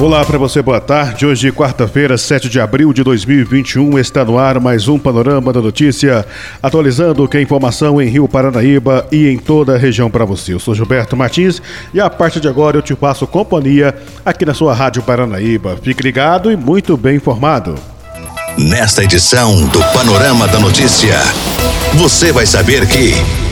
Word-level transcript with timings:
Olá 0.00 0.24
para 0.24 0.38
você, 0.38 0.62
boa 0.62 0.80
tarde. 0.80 1.26
Hoje, 1.26 1.52
quarta-feira, 1.52 2.16
7 2.16 2.48
de 2.48 2.58
abril 2.58 2.90
de 2.90 3.04
2021, 3.04 3.98
está 3.98 4.24
no 4.24 4.38
ar 4.38 4.58
mais 4.58 4.88
um 4.88 4.98
Panorama 4.98 5.52
da 5.52 5.60
Notícia, 5.60 6.24
atualizando 6.62 7.28
que 7.28 7.36
é 7.36 7.42
informação 7.42 8.00
em 8.00 8.08
Rio 8.08 8.26
Paranaíba 8.26 9.06
e 9.12 9.28
em 9.28 9.36
toda 9.36 9.74
a 9.74 9.78
região 9.78 10.10
para 10.10 10.24
você. 10.24 10.54
Eu 10.54 10.58
sou 10.58 10.74
Gilberto 10.74 11.14
Martins 11.18 11.60
e 11.92 12.00
a 12.00 12.08
partir 12.08 12.40
de 12.40 12.48
agora 12.48 12.78
eu 12.78 12.82
te 12.82 12.94
passo 12.94 13.26
companhia 13.26 13.94
aqui 14.24 14.46
na 14.46 14.54
sua 14.54 14.72
Rádio 14.72 15.02
Paranaíba. 15.02 15.78
Fique 15.82 16.02
ligado 16.02 16.50
e 16.50 16.56
muito 16.56 16.96
bem 16.96 17.16
informado. 17.16 17.74
Nesta 18.56 19.04
edição 19.04 19.66
do 19.66 19.80
Panorama 19.92 20.48
da 20.48 20.58
Notícia, 20.58 21.20
você 21.92 22.32
vai 22.32 22.46
saber 22.46 22.88
que. 22.88 23.49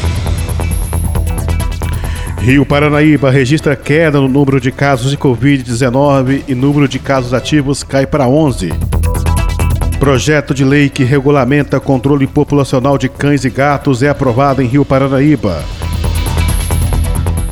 Rio 2.40 2.64
Paranaíba 2.64 3.30
registra 3.30 3.74
queda 3.74 4.20
no 4.20 4.28
número 4.28 4.60
de 4.60 4.70
casos 4.70 5.10
de 5.10 5.18
Covid-19 5.18 6.44
e 6.48 6.54
número 6.54 6.88
de 6.88 6.98
casos 6.98 7.34
ativos 7.34 7.82
cai 7.82 8.06
para 8.06 8.28
11. 8.28 8.72
Projeto 9.98 10.54
de 10.54 10.64
lei 10.64 10.88
que 10.88 11.02
regulamenta 11.02 11.80
controle 11.80 12.26
populacional 12.26 12.96
de 12.96 13.08
cães 13.08 13.44
e 13.44 13.50
gatos 13.50 14.02
é 14.02 14.08
aprovado 14.08 14.62
em 14.62 14.66
Rio 14.66 14.84
Paranaíba. 14.84 15.62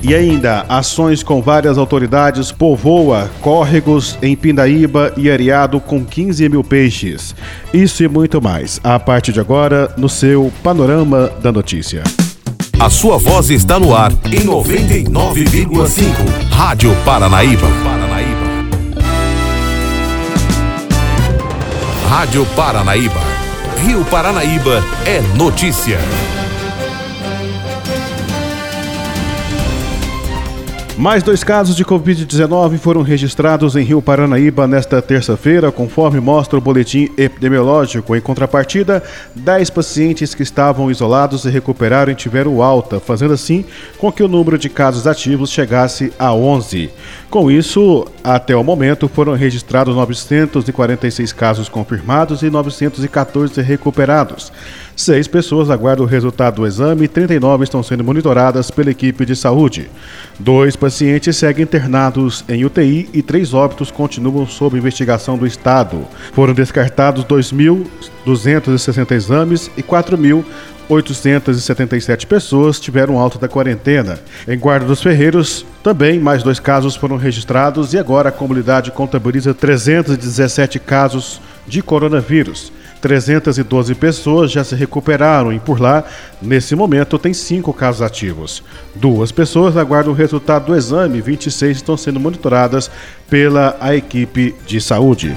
E 0.03 0.15
ainda, 0.15 0.65
ações 0.69 1.23
com 1.25 1.43
várias 1.43 1.77
autoridades 1.77 2.53
povoa 2.53 3.29
córregos 3.41 4.17
em 4.23 4.37
Pindaíba 4.37 5.13
e 5.17 5.29
Areado 5.29 5.81
com 5.81 6.05
15 6.05 6.49
mil 6.49 6.63
peixes. 6.63 7.35
Isso 7.75 8.05
e 8.05 8.09
muito 8.09 8.41
mais, 8.41 8.81
a 8.85 9.01
partir 9.01 9.33
de 9.33 9.41
agora, 9.41 9.93
no 9.97 10.09
seu 10.09 10.53
Panorama 10.63 11.29
da 11.43 11.51
Notícia. 11.51 12.05
A 12.79 12.91
sua 12.91 13.17
voz 13.17 13.49
está 13.49 13.81
no 13.81 13.97
ar 13.97 14.13
em 14.27 14.45
99,5. 14.45 16.51
Rádio 16.51 16.95
Paranaíba. 17.05 17.67
Rádio 22.09 22.45
Paranaíba. 22.55 23.21
Rio 23.83 24.05
Paranaíba 24.05 24.85
é 25.07 25.21
notícia. 25.37 25.99
Mais 30.99 31.23
dois 31.23 31.45
casos 31.45 31.77
de 31.77 31.85
Covid-19 31.85 32.79
foram 32.79 33.03
registrados 33.03 33.77
em 33.77 33.83
Rio 33.83 34.01
Paranaíba 34.01 34.67
nesta 34.67 35.03
terça-feira, 35.03 35.71
conforme 35.71 36.21
mostra 36.21 36.57
o 36.57 36.61
boletim 36.61 37.11
epidemiológico. 37.19 38.17
Em 38.17 38.21
contrapartida, 38.21 39.03
10 39.35 39.69
pacientes 39.69 40.35
que 40.35 40.43
estavam 40.43 40.91
isolados 40.91 41.45
e 41.45 41.51
recuperaram 41.51 42.11
e 42.13 42.15
tiveram 42.15 42.63
alta, 42.63 42.99
fazendo 42.99 43.35
assim 43.35 43.63
com 43.99 44.11
que 44.11 44.23
o 44.23 44.29
número 44.29 44.57
de 44.57 44.71
casos 44.71 45.07
ativos 45.07 45.51
chegasse 45.51 46.15
a 46.19 46.33
11. 46.33 46.91
Com 47.29 47.51
isso, 47.51 48.07
até 48.25 48.57
o 48.57 48.65
momento 48.65 49.07
foram 49.07 49.35
registrados 49.35 49.95
946 49.95 51.31
casos 51.35 51.69
confirmados 51.69 52.43
e 52.43 52.49
914 52.49 53.61
recuperados. 53.61 54.51
Seis 54.97 55.29
pessoas 55.29 55.69
aguardam 55.69 56.07
o 56.07 56.09
resultado 56.09 56.57
do 56.57 56.67
exame 56.67 57.05
e 57.05 57.09
39 57.09 57.65
estão 57.65 57.83
sendo 57.83 58.03
monitoradas 58.03 58.71
pela 58.71 58.91
equipe 58.91 59.27
de 59.27 59.37
saúde. 59.37 59.91
Dois 60.41 60.75
pacientes 60.75 61.37
seguem 61.37 61.65
internados 61.65 62.43
em 62.49 62.65
UTI 62.65 63.11
e 63.13 63.21
três 63.21 63.53
óbitos 63.53 63.91
continuam 63.91 64.47
sob 64.47 64.79
investigação 64.79 65.37
do 65.37 65.47
Estado. 65.47 66.03
Foram 66.33 66.55
descartados 66.55 67.27
2.260 67.27 69.13
exames 69.13 69.71
e 69.77 69.83
4.877 69.83 72.25
pessoas 72.25 72.81
tiveram 72.81 73.19
alta 73.19 73.39
da 73.39 73.49
quarentena. 73.49 74.19
Em 74.49 74.59
Guarda 74.59 74.87
dos 74.87 75.03
Ferreiros, 75.03 75.67
também 75.83 76.19
mais 76.19 76.43
dois 76.43 76.59
casos 76.59 76.97
foram 76.97 77.19
registrados 77.19 77.93
e 77.93 77.99
agora 77.99 78.31
a 78.31 78.33
comunidade 78.33 78.91
contabiliza 78.91 79.53
317 79.53 80.79
casos 80.79 81.39
de 81.67 81.83
coronavírus. 81.83 82.73
312 83.01 83.95
pessoas 83.95 84.51
já 84.51 84.65
se 84.65 84.75
recuperaram 84.75 85.53
e 85.53 85.59
por 85.59 85.81
lá, 85.81 86.05
nesse 86.41 86.75
momento, 86.75 87.19
tem 87.19 87.33
cinco 87.33 87.73
casos 87.73 88.03
ativos. 88.03 88.63
Duas 88.95 89.31
pessoas 89.33 89.77
aguardam 89.77 90.13
o 90.13 90.17
resultado 90.17 90.67
do 90.67 90.77
exame, 90.77 91.21
26 91.21 91.77
estão 91.77 91.97
sendo 91.97 92.21
monitoradas 92.21 92.91
pela 93.29 93.77
a 93.81 93.95
equipe 93.95 94.55
de 94.67 94.81
saúde. 94.81 95.37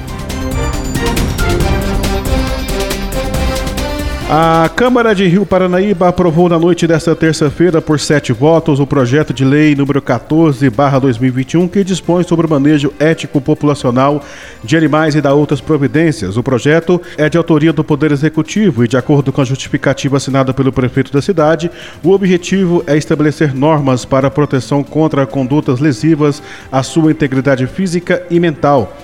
A 4.31 4.69
Câmara 4.75 5.15
de 5.15 5.25
Rio 5.25 5.43
Paranaíba 5.43 6.07
aprovou 6.07 6.47
na 6.47 6.59
noite 6.59 6.85
desta 6.85 7.15
terça-feira, 7.15 7.81
por 7.81 7.99
sete 7.99 8.31
votos, 8.31 8.79
o 8.79 8.85
projeto 8.85 9.33
de 9.33 9.43
lei 9.43 9.73
número 9.73 9.99
14-2021, 10.03 11.67
que 11.67 11.83
dispõe 11.83 12.21
sobre 12.23 12.45
o 12.45 12.49
manejo 12.49 12.93
ético 12.99 13.41
populacional 13.41 14.23
de 14.63 14.77
animais 14.77 15.15
e 15.15 15.21
da 15.21 15.33
outras 15.33 15.61
providências. 15.61 16.37
O 16.37 16.43
projeto 16.43 17.01
é 17.17 17.27
de 17.27 17.39
autoria 17.39 17.73
do 17.73 17.83
Poder 17.83 18.11
Executivo 18.11 18.85
e, 18.85 18.87
de 18.87 18.97
acordo 18.97 19.33
com 19.33 19.41
a 19.41 19.45
justificativa 19.45 20.17
assinada 20.17 20.53
pelo 20.53 20.71
prefeito 20.71 21.11
da 21.11 21.23
cidade, 21.23 21.71
o 22.03 22.11
objetivo 22.11 22.83
é 22.85 22.95
estabelecer 22.95 23.55
normas 23.55 24.05
para 24.05 24.29
proteção 24.29 24.83
contra 24.83 25.25
condutas 25.25 25.79
lesivas 25.79 26.39
à 26.71 26.83
sua 26.83 27.09
integridade 27.09 27.65
física 27.65 28.21
e 28.29 28.39
mental 28.39 28.95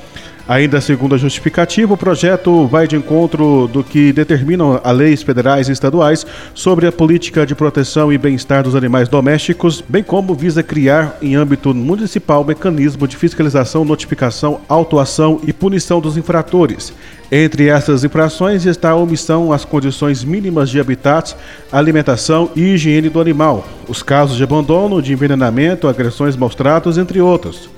Ainda 0.47 0.79
segundo 0.79 1.15
a 1.15 1.17
justificativa, 1.17 1.95
o 1.95 1.97
projeto 1.97 2.67
vai 2.67 2.87
de 2.87 2.95
encontro 2.95 3.67
do 3.67 3.83
que 3.83 4.13
determinam 4.13 4.79
as 4.83 4.95
leis 4.95 5.23
federais 5.23 5.67
e 5.67 5.71
estaduais 5.71 6.23
sobre 6.53 6.85
a 6.85 6.91
política 6.91 7.47
de 7.47 7.55
proteção 7.55 8.13
e 8.13 8.17
bem-estar 8.17 8.61
dos 8.61 8.75
animais 8.75 9.09
domésticos, 9.09 9.83
bem 9.89 10.03
como 10.03 10.35
visa 10.35 10.61
criar, 10.61 11.17
em 11.19 11.35
âmbito 11.35 11.73
municipal, 11.73 12.43
mecanismo 12.43 13.07
de 13.07 13.17
fiscalização, 13.17 13.83
notificação, 13.83 14.61
autuação 14.69 15.41
e 15.47 15.51
punição 15.51 15.99
dos 15.99 16.15
infratores. 16.15 16.93
Entre 17.31 17.67
essas 17.67 18.03
infrações 18.03 18.67
está 18.67 18.91
a 18.91 18.95
omissão 18.95 19.51
às 19.51 19.65
condições 19.65 20.23
mínimas 20.23 20.69
de 20.69 20.79
habitat, 20.79 21.35
alimentação 21.71 22.51
e 22.55 22.75
higiene 22.75 23.09
do 23.09 23.19
animal, 23.19 23.67
os 23.87 24.03
casos 24.03 24.37
de 24.37 24.43
abandono, 24.43 25.01
de 25.01 25.11
envenenamento, 25.11 25.87
agressões 25.87 26.35
maus 26.35 26.53
tratos, 26.53 26.99
entre 26.99 27.19
outros. 27.19 27.73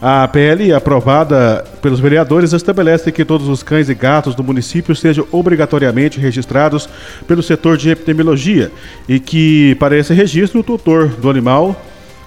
A 0.00 0.28
PL 0.28 0.72
aprovada 0.72 1.64
pelos 1.80 2.00
vereadores 2.00 2.52
estabelece 2.52 3.10
que 3.10 3.24
todos 3.24 3.48
os 3.48 3.62
cães 3.62 3.88
e 3.88 3.94
gatos 3.94 4.34
do 4.34 4.44
município 4.44 4.94
sejam 4.94 5.26
obrigatoriamente 5.32 6.20
registrados 6.20 6.88
pelo 7.26 7.42
setor 7.42 7.76
de 7.76 7.90
epidemiologia 7.90 8.70
e 9.08 9.18
que, 9.18 9.74
para 9.76 9.96
esse 9.96 10.12
registro, 10.12 10.60
o 10.60 10.64
tutor 10.64 11.08
do 11.08 11.30
animal 11.30 11.74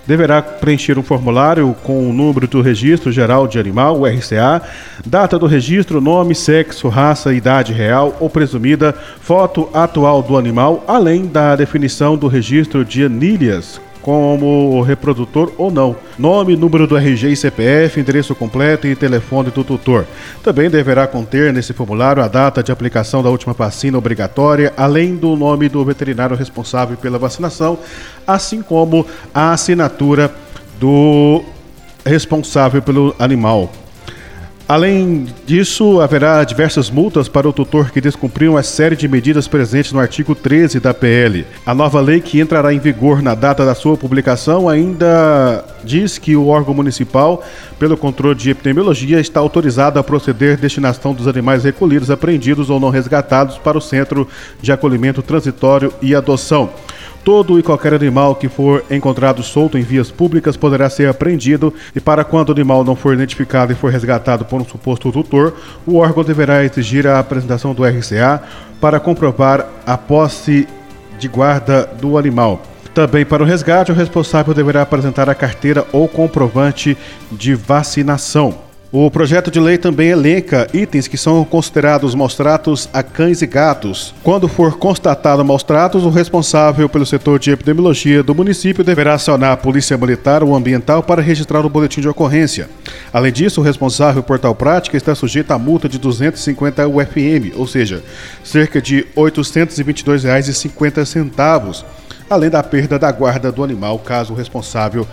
deverá 0.07 0.41
preencher 0.41 0.97
um 0.97 1.03
formulário 1.03 1.75
com 1.83 2.09
o 2.09 2.11
número 2.11 2.47
do 2.47 2.61
registro 2.63 3.11
geral 3.11 3.47
de 3.47 3.59
animal, 3.59 3.99
o 3.99 4.07
RCA, 4.07 4.59
data 5.05 5.37
do 5.37 5.45
registro, 5.45 6.01
nome, 6.01 6.33
sexo, 6.33 6.87
raça, 6.87 7.31
idade 7.31 7.73
real 7.73 8.17
ou 8.19 8.27
presumida, 8.27 8.91
foto 9.21 9.69
atual 9.71 10.23
do 10.23 10.35
animal, 10.35 10.83
além 10.87 11.27
da 11.27 11.55
definição 11.55 12.17
do 12.17 12.27
registro 12.27 12.83
de 12.83 13.05
anilhas 13.05 13.79
como 14.01 14.81
reprodutor 14.81 15.51
ou 15.57 15.71
não. 15.71 15.95
Nome, 16.17 16.55
número 16.55 16.87
do 16.87 16.97
RG 16.97 17.31
e 17.31 17.35
CPF, 17.35 17.99
endereço 17.99 18.33
completo 18.33 18.87
e 18.87 18.95
telefone 18.95 19.51
do 19.51 19.63
tutor. 19.63 20.05
Também 20.43 20.69
deverá 20.69 21.05
conter 21.07 21.51
nesse 21.53 21.73
formulário 21.73 22.23
a 22.23 22.27
data 22.27 22.63
de 22.63 22.71
aplicação 22.71 23.21
da 23.21 23.29
última 23.29 23.53
vacina 23.53 23.97
obrigatória, 23.97 24.73
além 24.77 25.15
do 25.15 25.35
nome 25.35 25.69
do 25.69 25.83
veterinário 25.83 26.35
responsável 26.35 26.97
pela 26.97 27.17
vacinação, 27.17 27.77
assim 28.25 28.61
como 28.61 29.05
a 29.33 29.53
assinatura 29.53 30.33
do 30.79 31.43
responsável 32.05 32.81
pelo 32.81 33.15
animal. 33.19 33.69
Além 34.69 35.25
disso, 35.47 35.99
haverá 35.99 36.43
diversas 36.43 36.91
multas 36.91 37.27
para 37.27 37.49
o 37.49 37.51
tutor 37.51 37.89
que 37.89 37.99
descumpriu 37.99 38.51
uma 38.51 38.61
série 38.61 38.95
de 38.95 39.07
medidas 39.07 39.47
presentes 39.47 39.91
no 39.91 39.99
artigo 39.99 40.35
13 40.35 40.79
da 40.79 40.93
PL. 40.93 41.43
A 41.65 41.73
nova 41.73 41.99
lei, 41.99 42.21
que 42.21 42.39
entrará 42.39 42.71
em 42.71 42.77
vigor 42.77 43.19
na 43.19 43.33
data 43.33 43.65
da 43.65 43.73
sua 43.73 43.97
publicação, 43.97 44.69
ainda 44.69 45.65
diz 45.83 46.19
que 46.19 46.35
o 46.35 46.45
órgão 46.45 46.75
municipal, 46.75 47.43
pelo 47.79 47.97
controle 47.97 48.35
de 48.35 48.51
epidemiologia, 48.51 49.19
está 49.19 49.39
autorizado 49.39 49.97
a 49.97 50.03
proceder 50.03 50.55
destinação 50.55 51.15
dos 51.15 51.27
animais 51.27 51.63
recolhidos, 51.63 52.11
apreendidos 52.11 52.69
ou 52.69 52.79
não 52.79 52.91
resgatados 52.91 53.57
para 53.57 53.75
o 53.75 53.81
Centro 53.81 54.27
de 54.61 54.71
Acolhimento 54.71 55.23
Transitório 55.23 55.91
e 55.99 56.13
Adoção. 56.13 56.69
Todo 57.23 57.59
e 57.59 57.63
qualquer 57.63 57.93
animal 57.93 58.35
que 58.35 58.47
for 58.47 58.83
encontrado 58.89 59.43
solto 59.43 59.77
em 59.77 59.81
vias 59.81 60.09
públicas 60.09 60.55
poderá 60.55 60.89
ser 60.89 61.09
apreendido 61.09 61.73
e 61.95 61.99
para 61.99 62.23
quando 62.23 62.49
o 62.49 62.51
animal 62.53 62.83
não 62.83 62.95
for 62.95 63.13
identificado 63.13 63.71
e 63.71 63.75
for 63.75 63.91
resgatado 63.91 64.45
por 64.45 64.61
um 64.61 64.65
suposto 64.65 65.11
tutor, 65.11 65.53
o 65.85 65.97
órgão 65.97 66.23
deverá 66.23 66.63
exigir 66.63 67.05
a 67.05 67.19
apresentação 67.19 67.73
do 67.73 67.83
RCA 67.83 68.41
para 68.79 68.99
comprovar 68.99 69.67
a 69.85 69.97
posse 69.97 70.67
de 71.19 71.27
guarda 71.27 71.85
do 71.99 72.17
animal. 72.17 72.63
Também 72.93 73.25
para 73.25 73.43
o 73.43 73.45
resgate, 73.45 73.91
o 73.91 73.95
responsável 73.95 74.53
deverá 74.53 74.81
apresentar 74.81 75.29
a 75.29 75.35
carteira 75.35 75.85
ou 75.91 76.07
comprovante 76.07 76.97
de 77.31 77.53
vacinação. 77.53 78.68
O 78.91 79.11
projeto 79.11 79.51
de 79.51 79.59
lei 79.59 79.77
também 79.77 80.09
elenca 80.09 80.67
itens 80.73 81.07
que 81.07 81.15
são 81.15 81.45
considerados 81.45 82.15
maus 82.15 82.33
tratos 82.33 82.89
a 82.91 83.03
cães 83.03 83.43
e 83.43 83.45
gatos. 83.45 84.15
Quando 84.23 84.47
for 84.47 84.79
constatado 84.79 85.45
maus 85.45 85.61
tratos, 85.61 86.03
o 86.03 86.09
responsável 86.09 86.89
pelo 86.89 87.05
setor 87.05 87.37
de 87.37 87.51
epidemiologia 87.51 88.23
do 88.23 88.33
município 88.33 88.83
deverá 88.83 89.13
acionar 89.13 89.51
a 89.51 89.57
Polícia 89.57 89.95
Militar 89.95 90.41
ou 90.41 90.55
Ambiental 90.55 91.03
para 91.03 91.21
registrar 91.21 91.63
o 91.63 91.69
boletim 91.69 92.01
de 92.01 92.09
ocorrência. 92.09 92.67
Além 93.13 93.31
disso, 93.31 93.61
o 93.61 93.63
responsável 93.63 94.23
por 94.23 94.39
tal 94.39 94.55
prática 94.55 94.97
está 94.97 95.13
sujeito 95.13 95.51
a 95.51 95.59
multa 95.59 95.87
de 95.87 95.99
250 95.99 96.87
UFM, 96.87 97.53
ou 97.57 97.67
seja, 97.67 98.01
cerca 98.43 98.81
de 98.81 99.05
R$ 99.15 99.17
822,50, 99.17 101.85
além 102.27 102.49
da 102.49 102.63
perda 102.63 102.97
da 102.97 103.11
guarda 103.11 103.51
do 103.51 103.63
animal 103.63 103.99
caso 103.99 104.33
o 104.33 104.35
responsável 104.35 105.05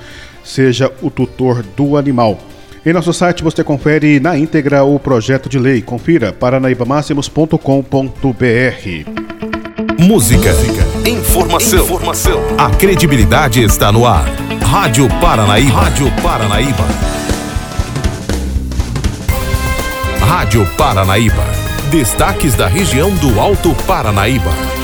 seja 0.43 0.91
o 1.03 1.11
tutor 1.11 1.63
do 1.77 1.99
animal. 1.99 2.41
Em 2.87 2.93
nosso 2.93 3.13
site 3.13 3.43
você 3.43 3.65
confere 3.65 4.21
na 4.21 4.39
íntegra 4.39 4.85
o 4.85 4.97
projeto 4.97 5.49
de 5.49 5.59
lei. 5.59 5.83
Confira 5.83 6.33
paranaibamáximos.com.br. 6.33 9.11
Música, 9.99 10.55
informação, 11.05 11.85
informação. 11.85 12.41
A 12.57 12.71
credibilidade 12.71 13.61
está 13.61 13.91
no 13.91 14.07
ar. 14.07 14.27
Rádio 14.63 15.09
Paranaíba. 15.21 15.81
Rádio 15.81 16.13
Paranaíba. 16.23 16.85
Rádio 20.21 20.65
Paranaíba. 20.79 21.45
Destaques 21.91 22.55
da 22.55 22.69
região 22.69 23.13
do 23.17 23.41
Alto 23.41 23.75
Paranaíba. 23.85 24.76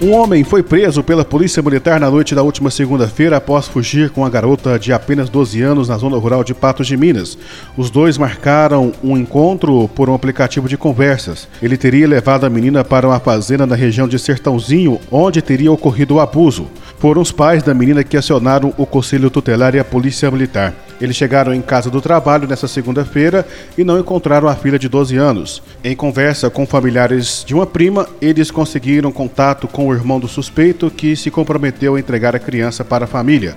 Um 0.00 0.12
homem 0.12 0.44
foi 0.44 0.62
preso 0.62 1.02
pela 1.02 1.24
Polícia 1.24 1.60
Militar 1.60 1.98
na 1.98 2.08
noite 2.08 2.32
da 2.32 2.44
última 2.44 2.70
segunda-feira 2.70 3.36
após 3.36 3.66
fugir 3.66 4.10
com 4.10 4.24
a 4.24 4.30
garota 4.30 4.78
de 4.78 4.92
apenas 4.92 5.28
12 5.28 5.60
anos 5.60 5.88
na 5.88 5.98
zona 5.98 6.16
rural 6.16 6.44
de 6.44 6.54
Patos 6.54 6.86
de 6.86 6.96
Minas. 6.96 7.36
Os 7.76 7.90
dois 7.90 8.16
marcaram 8.16 8.92
um 9.02 9.16
encontro 9.16 9.88
por 9.96 10.08
um 10.08 10.14
aplicativo 10.14 10.68
de 10.68 10.76
conversas. 10.76 11.48
Ele 11.60 11.76
teria 11.76 12.06
levado 12.06 12.46
a 12.46 12.50
menina 12.50 12.84
para 12.84 13.08
uma 13.08 13.18
fazenda 13.18 13.66
na 13.66 13.74
região 13.74 14.06
de 14.06 14.20
Sertãozinho, 14.20 15.00
onde 15.10 15.42
teria 15.42 15.72
ocorrido 15.72 16.14
o 16.14 16.20
abuso. 16.20 16.68
Foram 16.98 17.22
os 17.22 17.30
pais 17.30 17.62
da 17.62 17.72
menina 17.72 18.02
que 18.02 18.16
acionaram 18.16 18.74
o 18.76 18.84
Conselho 18.84 19.30
Tutelar 19.30 19.72
e 19.72 19.78
a 19.78 19.84
Polícia 19.84 20.28
Militar. 20.32 20.74
Eles 21.00 21.14
chegaram 21.14 21.54
em 21.54 21.62
casa 21.62 21.88
do 21.88 22.00
trabalho 22.00 22.48
nesta 22.48 22.66
segunda-feira 22.66 23.46
e 23.76 23.84
não 23.84 24.00
encontraram 24.00 24.48
a 24.48 24.56
filha 24.56 24.80
de 24.80 24.88
12 24.88 25.16
anos. 25.16 25.62
Em 25.84 25.94
conversa 25.94 26.50
com 26.50 26.66
familiares 26.66 27.44
de 27.46 27.54
uma 27.54 27.64
prima, 27.64 28.08
eles 28.20 28.50
conseguiram 28.50 29.12
contato 29.12 29.68
com 29.68 29.86
o 29.86 29.94
irmão 29.94 30.18
do 30.18 30.26
suspeito 30.26 30.90
que 30.90 31.14
se 31.14 31.30
comprometeu 31.30 31.94
a 31.94 32.00
entregar 32.00 32.34
a 32.34 32.40
criança 32.40 32.84
para 32.84 33.04
a 33.04 33.08
família. 33.08 33.56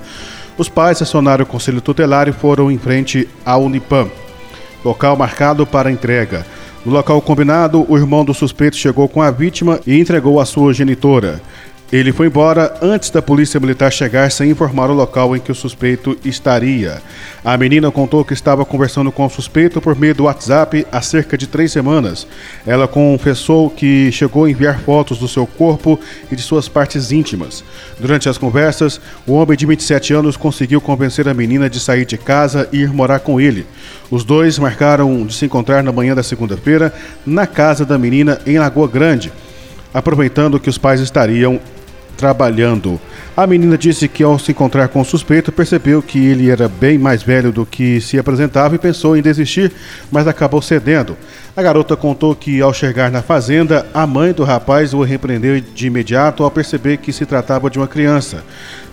Os 0.55 0.69
pais 0.69 1.01
acionaram 1.01 1.43
o 1.43 1.47
conselho 1.47 1.81
tutelar 1.81 2.27
e 2.27 2.31
foram 2.31 2.69
em 2.69 2.77
frente 2.77 3.27
ao 3.43 3.63
Unipam, 3.63 4.07
local 4.85 5.17
marcado 5.17 5.65
para 5.65 5.91
entrega. 5.91 6.45
No 6.85 6.91
local 6.91 7.21
combinado, 7.21 7.85
o 7.87 7.97
irmão 7.97 8.25
do 8.25 8.33
suspeito 8.33 8.75
chegou 8.75 9.07
com 9.07 9.21
a 9.21 9.31
vítima 9.31 9.79
e 9.85 9.99
entregou 9.99 10.39
a 10.39 10.45
sua 10.45 10.73
genitora. 10.73 11.41
Ele 11.91 12.13
foi 12.13 12.27
embora 12.27 12.73
antes 12.81 13.09
da 13.09 13.21
polícia 13.21 13.59
militar 13.59 13.91
chegar 13.91 14.31
sem 14.31 14.49
informar 14.49 14.89
o 14.89 14.93
local 14.93 15.35
em 15.35 15.41
que 15.41 15.51
o 15.51 15.55
suspeito 15.55 16.17
estaria. 16.23 17.01
A 17.43 17.57
menina 17.57 17.91
contou 17.91 18.23
que 18.23 18.33
estava 18.33 18.63
conversando 18.63 19.11
com 19.11 19.25
o 19.25 19.29
suspeito 19.29 19.81
por 19.81 19.93
meio 19.93 20.15
do 20.15 20.23
WhatsApp 20.23 20.87
há 20.89 21.01
cerca 21.01 21.37
de 21.37 21.47
três 21.47 21.73
semanas. 21.73 22.25
Ela 22.65 22.87
confessou 22.87 23.69
que 23.69 24.09
chegou 24.09 24.45
a 24.45 24.49
enviar 24.49 24.79
fotos 24.79 25.17
do 25.17 25.27
seu 25.27 25.45
corpo 25.45 25.99
e 26.31 26.35
de 26.35 26.41
suas 26.41 26.69
partes 26.69 27.11
íntimas. 27.11 27.61
Durante 27.99 28.29
as 28.29 28.37
conversas, 28.37 29.01
o 29.27 29.33
homem 29.33 29.57
de 29.57 29.65
27 29.65 30.13
anos 30.13 30.37
conseguiu 30.37 30.79
convencer 30.79 31.27
a 31.27 31.33
menina 31.33 31.69
de 31.69 31.81
sair 31.81 32.05
de 32.05 32.17
casa 32.17 32.69
e 32.71 32.83
ir 32.83 32.93
morar 32.93 33.19
com 33.19 33.41
ele. 33.41 33.67
Os 34.09 34.23
dois 34.23 34.57
marcaram 34.57 35.25
de 35.25 35.33
se 35.33 35.43
encontrar 35.43 35.83
na 35.83 35.91
manhã 35.91 36.15
da 36.15 36.23
segunda-feira 36.23 36.93
na 37.25 37.45
casa 37.45 37.85
da 37.85 37.97
menina 37.97 38.39
em 38.47 38.57
Lagoa 38.57 38.87
Grande 38.87 39.29
aproveitando 39.93 40.59
que 40.59 40.69
os 40.69 40.77
pais 40.77 41.01
estariam 41.01 41.59
trabalhando. 42.21 43.01
A 43.35 43.47
menina 43.47 43.75
disse 43.75 44.07
que 44.07 44.21
ao 44.21 44.37
se 44.37 44.51
encontrar 44.51 44.87
com 44.89 45.01
o 45.01 45.05
suspeito 45.05 45.51
percebeu 45.51 46.03
que 46.03 46.23
ele 46.23 46.51
era 46.51 46.69
bem 46.69 46.95
mais 46.95 47.23
velho 47.23 47.51
do 47.51 47.65
que 47.65 47.99
se 47.99 48.19
apresentava 48.19 48.75
e 48.75 48.77
pensou 48.77 49.17
em 49.17 49.23
desistir, 49.23 49.71
mas 50.11 50.27
acabou 50.27 50.61
cedendo. 50.61 51.17
A 51.57 51.63
garota 51.63 51.97
contou 51.97 52.35
que 52.35 52.61
ao 52.61 52.71
chegar 52.73 53.09
na 53.09 53.23
fazenda, 53.23 53.87
a 53.91 54.05
mãe 54.05 54.33
do 54.33 54.43
rapaz 54.43 54.93
o 54.93 55.01
repreendeu 55.01 55.59
de 55.59 55.87
imediato 55.87 56.43
ao 56.43 56.51
perceber 56.51 56.97
que 56.97 57.11
se 57.11 57.25
tratava 57.25 57.71
de 57.71 57.79
uma 57.79 57.87
criança. 57.87 58.43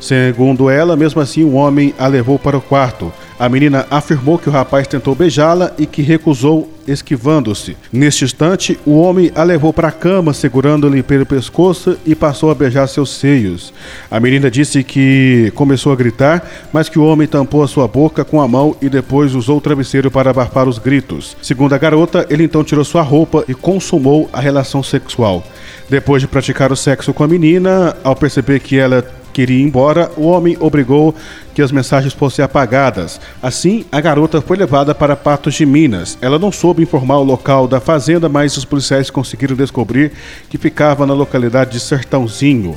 Segundo 0.00 0.70
ela, 0.70 0.96
mesmo 0.96 1.20
assim, 1.20 1.44
o 1.44 1.52
homem 1.52 1.94
a 1.98 2.06
levou 2.06 2.38
para 2.38 2.56
o 2.56 2.62
quarto. 2.62 3.12
A 3.38 3.48
menina 3.48 3.86
afirmou 3.88 4.36
que 4.36 4.48
o 4.48 4.52
rapaz 4.52 4.88
tentou 4.88 5.14
beijá-la 5.14 5.72
e 5.78 5.86
que 5.86 6.02
recusou, 6.02 6.68
esquivando-se. 6.88 7.76
Neste 7.92 8.24
instante, 8.24 8.76
o 8.84 8.98
homem 8.98 9.30
a 9.32 9.44
levou 9.44 9.72
para 9.72 9.88
a 9.88 9.92
cama, 9.92 10.34
segurando-lhe 10.34 11.04
pelo 11.04 11.24
pescoço 11.24 11.96
e 12.04 12.16
passou 12.16 12.50
a 12.50 12.54
beijar 12.54 12.88
seus 12.88 13.10
seios. 13.10 13.72
A 14.10 14.18
menina 14.18 14.50
disse 14.50 14.82
que 14.82 15.52
começou 15.54 15.92
a 15.92 15.96
gritar, 15.96 16.44
mas 16.72 16.88
que 16.88 16.98
o 16.98 17.04
homem 17.04 17.28
tampou 17.28 17.62
a 17.62 17.68
sua 17.68 17.86
boca 17.86 18.24
com 18.24 18.40
a 18.40 18.48
mão 18.48 18.76
e 18.82 18.88
depois 18.88 19.36
usou 19.36 19.58
o 19.58 19.60
travesseiro 19.60 20.10
para 20.10 20.30
abafar 20.30 20.68
os 20.68 20.78
gritos. 20.78 21.36
Segundo 21.40 21.74
a 21.74 21.78
garota, 21.78 22.26
ele 22.28 22.42
então 22.42 22.64
tirou 22.64 22.84
sua 22.84 23.02
roupa 23.02 23.44
e 23.46 23.54
consumou 23.54 24.28
a 24.32 24.40
relação 24.40 24.82
sexual. 24.82 25.44
Depois 25.88 26.20
de 26.20 26.26
praticar 26.26 26.72
o 26.72 26.76
sexo 26.76 27.14
com 27.14 27.22
a 27.22 27.28
menina, 27.28 27.96
ao 28.02 28.16
perceber 28.16 28.58
que 28.58 28.76
ela 28.76 29.04
queria 29.38 29.60
ir 29.60 29.62
embora, 29.62 30.10
o 30.16 30.26
homem 30.26 30.56
obrigou 30.58 31.14
que 31.54 31.62
as 31.62 31.70
mensagens 31.70 32.12
fossem 32.12 32.44
apagadas. 32.44 33.20
Assim, 33.40 33.84
a 33.92 34.00
garota 34.00 34.40
foi 34.40 34.56
levada 34.56 34.92
para 34.96 35.14
Patos 35.14 35.54
de 35.54 35.64
Minas. 35.64 36.18
Ela 36.20 36.40
não 36.40 36.50
soube 36.50 36.82
informar 36.82 37.18
o 37.18 37.22
local 37.22 37.68
da 37.68 37.78
fazenda, 37.78 38.28
mas 38.28 38.56
os 38.56 38.64
policiais 38.64 39.10
conseguiram 39.10 39.54
descobrir 39.54 40.10
que 40.50 40.58
ficava 40.58 41.06
na 41.06 41.14
localidade 41.14 41.70
de 41.70 41.78
Sertãozinho. 41.78 42.76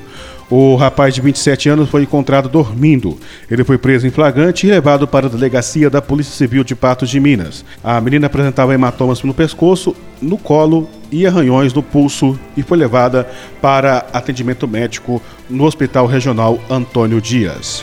O 0.52 0.76
rapaz 0.76 1.16
de 1.16 1.22
27 1.22 1.70
anos 1.70 1.90
foi 1.90 2.04
encontrado 2.04 2.50
dormindo. 2.50 3.18
Ele 3.50 3.64
foi 3.64 3.78
preso 3.78 4.06
em 4.06 4.12
flagrante 4.12 4.68
e 4.68 4.70
levado 4.70 5.08
para 5.08 5.28
a 5.28 5.30
delegacia 5.30 5.90
da 5.90 6.02
Polícia 6.02 6.34
Civil 6.34 6.62
de 6.62 6.76
Patos 6.76 7.10
de 7.10 7.22
Minas. 7.22 7.64
A 7.82 8.02
menina 8.02 8.28
apresentava 8.28 8.74
hematomas 8.74 9.24
no 9.24 9.34
pescoço, 9.34 9.96
no 10.22 10.38
colo 10.38 10.90
e 11.10 11.26
arranhões 11.26 11.74
no 11.74 11.82
pulso 11.82 12.38
e 12.58 12.64
foi 12.64 12.78
levada 12.78 13.26
para 13.62 14.06
atendimento 14.12 14.68
médico 14.68 15.22
no 15.50 15.64
Hospital 15.64 16.06
Regional 16.06 16.60
Antônio 16.70 17.22
Dias. 17.22 17.82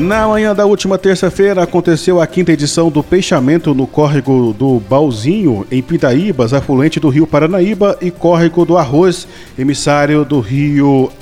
Na 0.00 0.26
manhã 0.26 0.54
da 0.54 0.64
última 0.64 0.96
terça-feira 0.96 1.62
aconteceu 1.62 2.22
a 2.22 2.26
quinta 2.26 2.50
edição 2.50 2.90
do 2.90 3.02
peixamento 3.02 3.74
no 3.74 3.86
córrego 3.86 4.54
do 4.58 4.80
Balzinho, 4.80 5.66
em 5.70 5.82
Pindaíbas, 5.82 6.54
afluente 6.54 6.98
do 6.98 7.10
rio 7.10 7.26
Paranaíba, 7.26 7.98
e 8.00 8.10
córrego 8.10 8.64
do 8.64 8.78
Arroz, 8.78 9.28
emissário 9.58 10.24
do 10.24 10.40
rio 10.40 11.12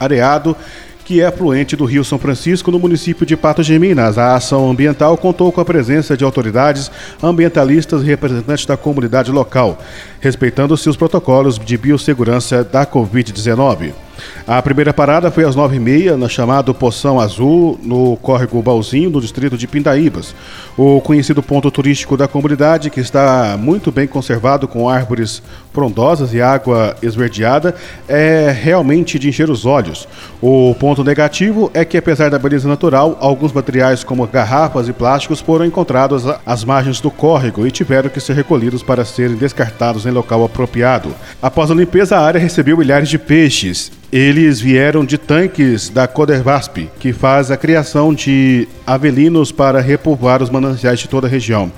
Areado, 0.00 0.56
que 1.04 1.20
é 1.20 1.26
afluente 1.26 1.76
do 1.76 1.84
Rio 1.84 2.02
São 2.02 2.18
Francisco, 2.18 2.70
no 2.70 2.78
município 2.78 3.26
de 3.26 3.36
Patos 3.36 3.66
de 3.66 3.78
Minas. 3.78 4.16
A 4.16 4.34
ação 4.34 4.70
ambiental 4.70 5.14
contou 5.18 5.52
com 5.52 5.60
a 5.60 5.64
presença 5.64 6.16
de 6.16 6.24
autoridades 6.24 6.90
ambientalistas 7.22 8.00
e 8.00 8.06
representantes 8.06 8.64
da 8.64 8.78
comunidade 8.78 9.30
local, 9.30 9.78
respeitando-se 10.20 10.88
os 10.88 10.96
protocolos 10.96 11.58
de 11.58 11.76
biossegurança 11.76 12.64
da 12.64 12.86
Covid-19. 12.86 14.05
A 14.46 14.60
primeira 14.62 14.92
parada 14.92 15.30
foi 15.30 15.44
às 15.44 15.56
nove 15.56 15.76
e 15.76 15.80
meia, 15.80 16.16
na 16.16 16.28
chamada 16.28 16.72
Poção 16.72 17.18
Azul, 17.18 17.78
no 17.82 18.16
córrego 18.16 18.62
Balzinho, 18.62 19.10
no 19.10 19.20
distrito 19.20 19.56
de 19.56 19.66
Pindaíbas. 19.66 20.34
O 20.76 21.00
conhecido 21.00 21.42
ponto 21.42 21.70
turístico 21.70 22.16
da 22.16 22.28
comunidade, 22.28 22.90
que 22.90 23.00
está 23.00 23.56
muito 23.58 23.90
bem 23.90 24.06
conservado 24.06 24.68
com 24.68 24.88
árvores 24.88 25.42
frondosas 25.72 26.32
e 26.32 26.40
água 26.40 26.96
esverdeada, 27.02 27.74
é 28.08 28.50
realmente 28.50 29.18
de 29.18 29.28
encher 29.28 29.50
os 29.50 29.66
olhos. 29.66 30.06
O 30.40 30.74
ponto 30.78 31.04
negativo 31.04 31.70
é 31.74 31.84
que, 31.84 31.96
apesar 31.96 32.30
da 32.30 32.38
beleza 32.38 32.68
natural, 32.68 33.18
alguns 33.20 33.52
materiais 33.52 34.04
como 34.04 34.26
garrafas 34.26 34.88
e 34.88 34.92
plásticos 34.92 35.40
foram 35.40 35.64
encontrados 35.64 36.24
às 36.44 36.64
margens 36.64 37.00
do 37.00 37.10
córrego 37.10 37.66
e 37.66 37.70
tiveram 37.70 38.08
que 38.08 38.20
ser 38.20 38.34
recolhidos 38.34 38.82
para 38.82 39.04
serem 39.04 39.36
descartados 39.36 40.06
em 40.06 40.10
local 40.10 40.44
apropriado. 40.44 41.14
Após 41.42 41.70
a 41.70 41.74
limpeza, 41.74 42.16
a 42.16 42.20
área 42.20 42.40
recebeu 42.40 42.76
milhares 42.76 43.08
de 43.08 43.18
peixes. 43.18 43.90
Eles 44.12 44.60
vieram 44.60 45.04
de 45.04 45.18
tanques 45.18 45.88
da 45.88 46.06
Codervasp, 46.06 46.88
que 47.00 47.12
faz 47.12 47.50
a 47.50 47.56
criação 47.56 48.14
de 48.14 48.68
avelinos 48.86 49.50
para 49.50 49.80
repovoar 49.80 50.42
os 50.42 50.50
mananciais 50.50 51.00
de 51.00 51.08
toda 51.08 51.26
a 51.26 51.30
região. 51.30 51.72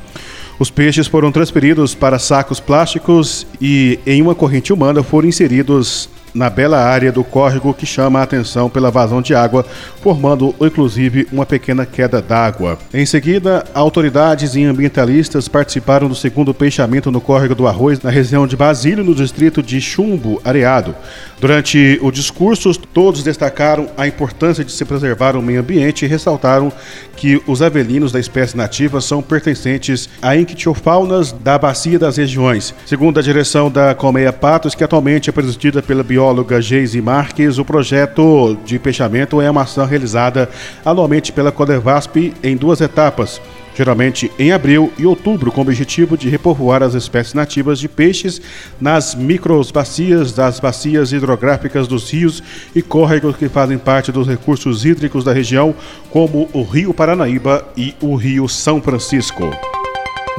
Os 0.58 0.70
peixes 0.70 1.06
foram 1.06 1.32
transferidos 1.32 1.94
para 1.94 2.18
sacos 2.18 2.60
plásticos 2.60 3.46
e, 3.60 3.98
em 4.04 4.20
uma 4.20 4.34
corrente 4.34 4.72
humana, 4.72 5.02
foram 5.02 5.28
inseridos 5.28 6.10
na 6.34 6.50
bela 6.50 6.78
área 6.78 7.12
do 7.12 7.24
córrego 7.24 7.74
que 7.74 7.86
chama 7.86 8.20
a 8.20 8.22
atenção 8.22 8.68
pela 8.68 8.90
vazão 8.90 9.20
de 9.22 9.34
água, 9.34 9.64
formando 10.02 10.54
inclusive 10.60 11.26
uma 11.32 11.46
pequena 11.46 11.84
queda 11.86 12.20
d'água. 12.20 12.78
Em 12.92 13.06
seguida, 13.06 13.64
autoridades 13.74 14.54
e 14.54 14.64
ambientalistas 14.64 15.48
participaram 15.48 16.08
do 16.08 16.14
segundo 16.14 16.54
peixamento 16.54 17.10
no 17.10 17.20
córrego 17.20 17.54
do 17.54 17.66
Arroz, 17.66 18.00
na 18.00 18.10
região 18.10 18.46
de 18.46 18.56
Basílio, 18.56 19.04
no 19.04 19.14
distrito 19.14 19.62
de 19.62 19.80
Chumbo 19.80 20.40
Areado. 20.44 20.94
Durante 21.40 21.98
o 22.02 22.10
discurso, 22.10 22.74
todos 22.74 23.22
destacaram 23.22 23.88
a 23.96 24.06
importância 24.08 24.64
de 24.64 24.72
se 24.72 24.84
preservar 24.84 25.36
o 25.36 25.42
meio 25.42 25.60
ambiente 25.60 26.04
e 26.04 26.08
ressaltaram 26.08 26.72
que 27.16 27.40
os 27.46 27.62
avelinos 27.62 28.10
da 28.10 28.18
espécie 28.18 28.56
nativa 28.56 29.00
são 29.00 29.22
pertencentes 29.22 30.08
a 30.20 30.36
ictiofaunas 30.36 31.32
da 31.32 31.56
bacia 31.58 31.98
das 31.98 32.16
regiões. 32.16 32.74
Segundo 32.86 33.18
a 33.18 33.22
direção 33.22 33.70
da 33.70 33.94
Colmeia 33.94 34.32
Patos, 34.32 34.74
que 34.74 34.82
atualmente 34.82 35.30
é 35.30 35.32
presidida 35.32 35.82
pela 35.82 36.02
bióloga 36.18 36.60
Geise 36.60 37.00
Marques, 37.00 37.58
o 37.58 37.64
projeto 37.64 38.58
de 38.64 38.76
peixamento 38.76 39.40
é 39.40 39.48
uma 39.48 39.62
ação 39.62 39.86
realizada 39.86 40.50
anualmente 40.84 41.30
pela 41.30 41.52
Codevasp 41.52 42.34
em 42.42 42.56
duas 42.56 42.80
etapas 42.80 43.40
geralmente 43.76 44.28
em 44.36 44.50
abril 44.50 44.92
e 44.98 45.06
outubro, 45.06 45.52
com 45.52 45.60
o 45.60 45.62
objetivo 45.62 46.18
de 46.18 46.28
repovoar 46.28 46.82
as 46.82 46.94
espécies 46.94 47.32
nativas 47.32 47.78
de 47.78 47.86
peixes 47.86 48.42
nas 48.80 49.14
microbacias 49.14 50.32
das 50.32 50.58
bacias 50.58 51.12
hidrográficas 51.12 51.86
dos 51.86 52.10
rios 52.10 52.42
e 52.74 52.82
córregos 52.82 53.36
que 53.36 53.48
fazem 53.48 53.78
parte 53.78 54.10
dos 54.10 54.26
recursos 54.26 54.84
hídricos 54.84 55.22
da 55.22 55.32
região, 55.32 55.72
como 56.10 56.48
o 56.52 56.64
Rio 56.64 56.92
Paranaíba 56.92 57.64
e 57.76 57.94
o 58.00 58.16
Rio 58.16 58.48
São 58.48 58.82
Francisco. 58.82 59.48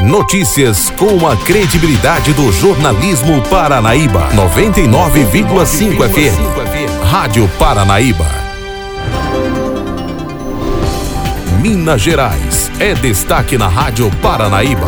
Notícias 0.03 0.89
com 0.91 1.27
a 1.27 1.35
credibilidade 1.35 2.31
do 2.31 2.49
jornalismo 2.53 3.41
Paranaíba. 3.49 4.29
99,5 4.29 6.09
FM. 6.09 7.03
Rádio 7.03 7.49
Paranaíba. 7.59 8.25
Minas 11.61 12.01
Gerais. 12.01 12.71
É 12.79 12.93
destaque 12.93 13.57
na 13.57 13.67
Rádio 13.67 14.09
Paranaíba. 14.21 14.87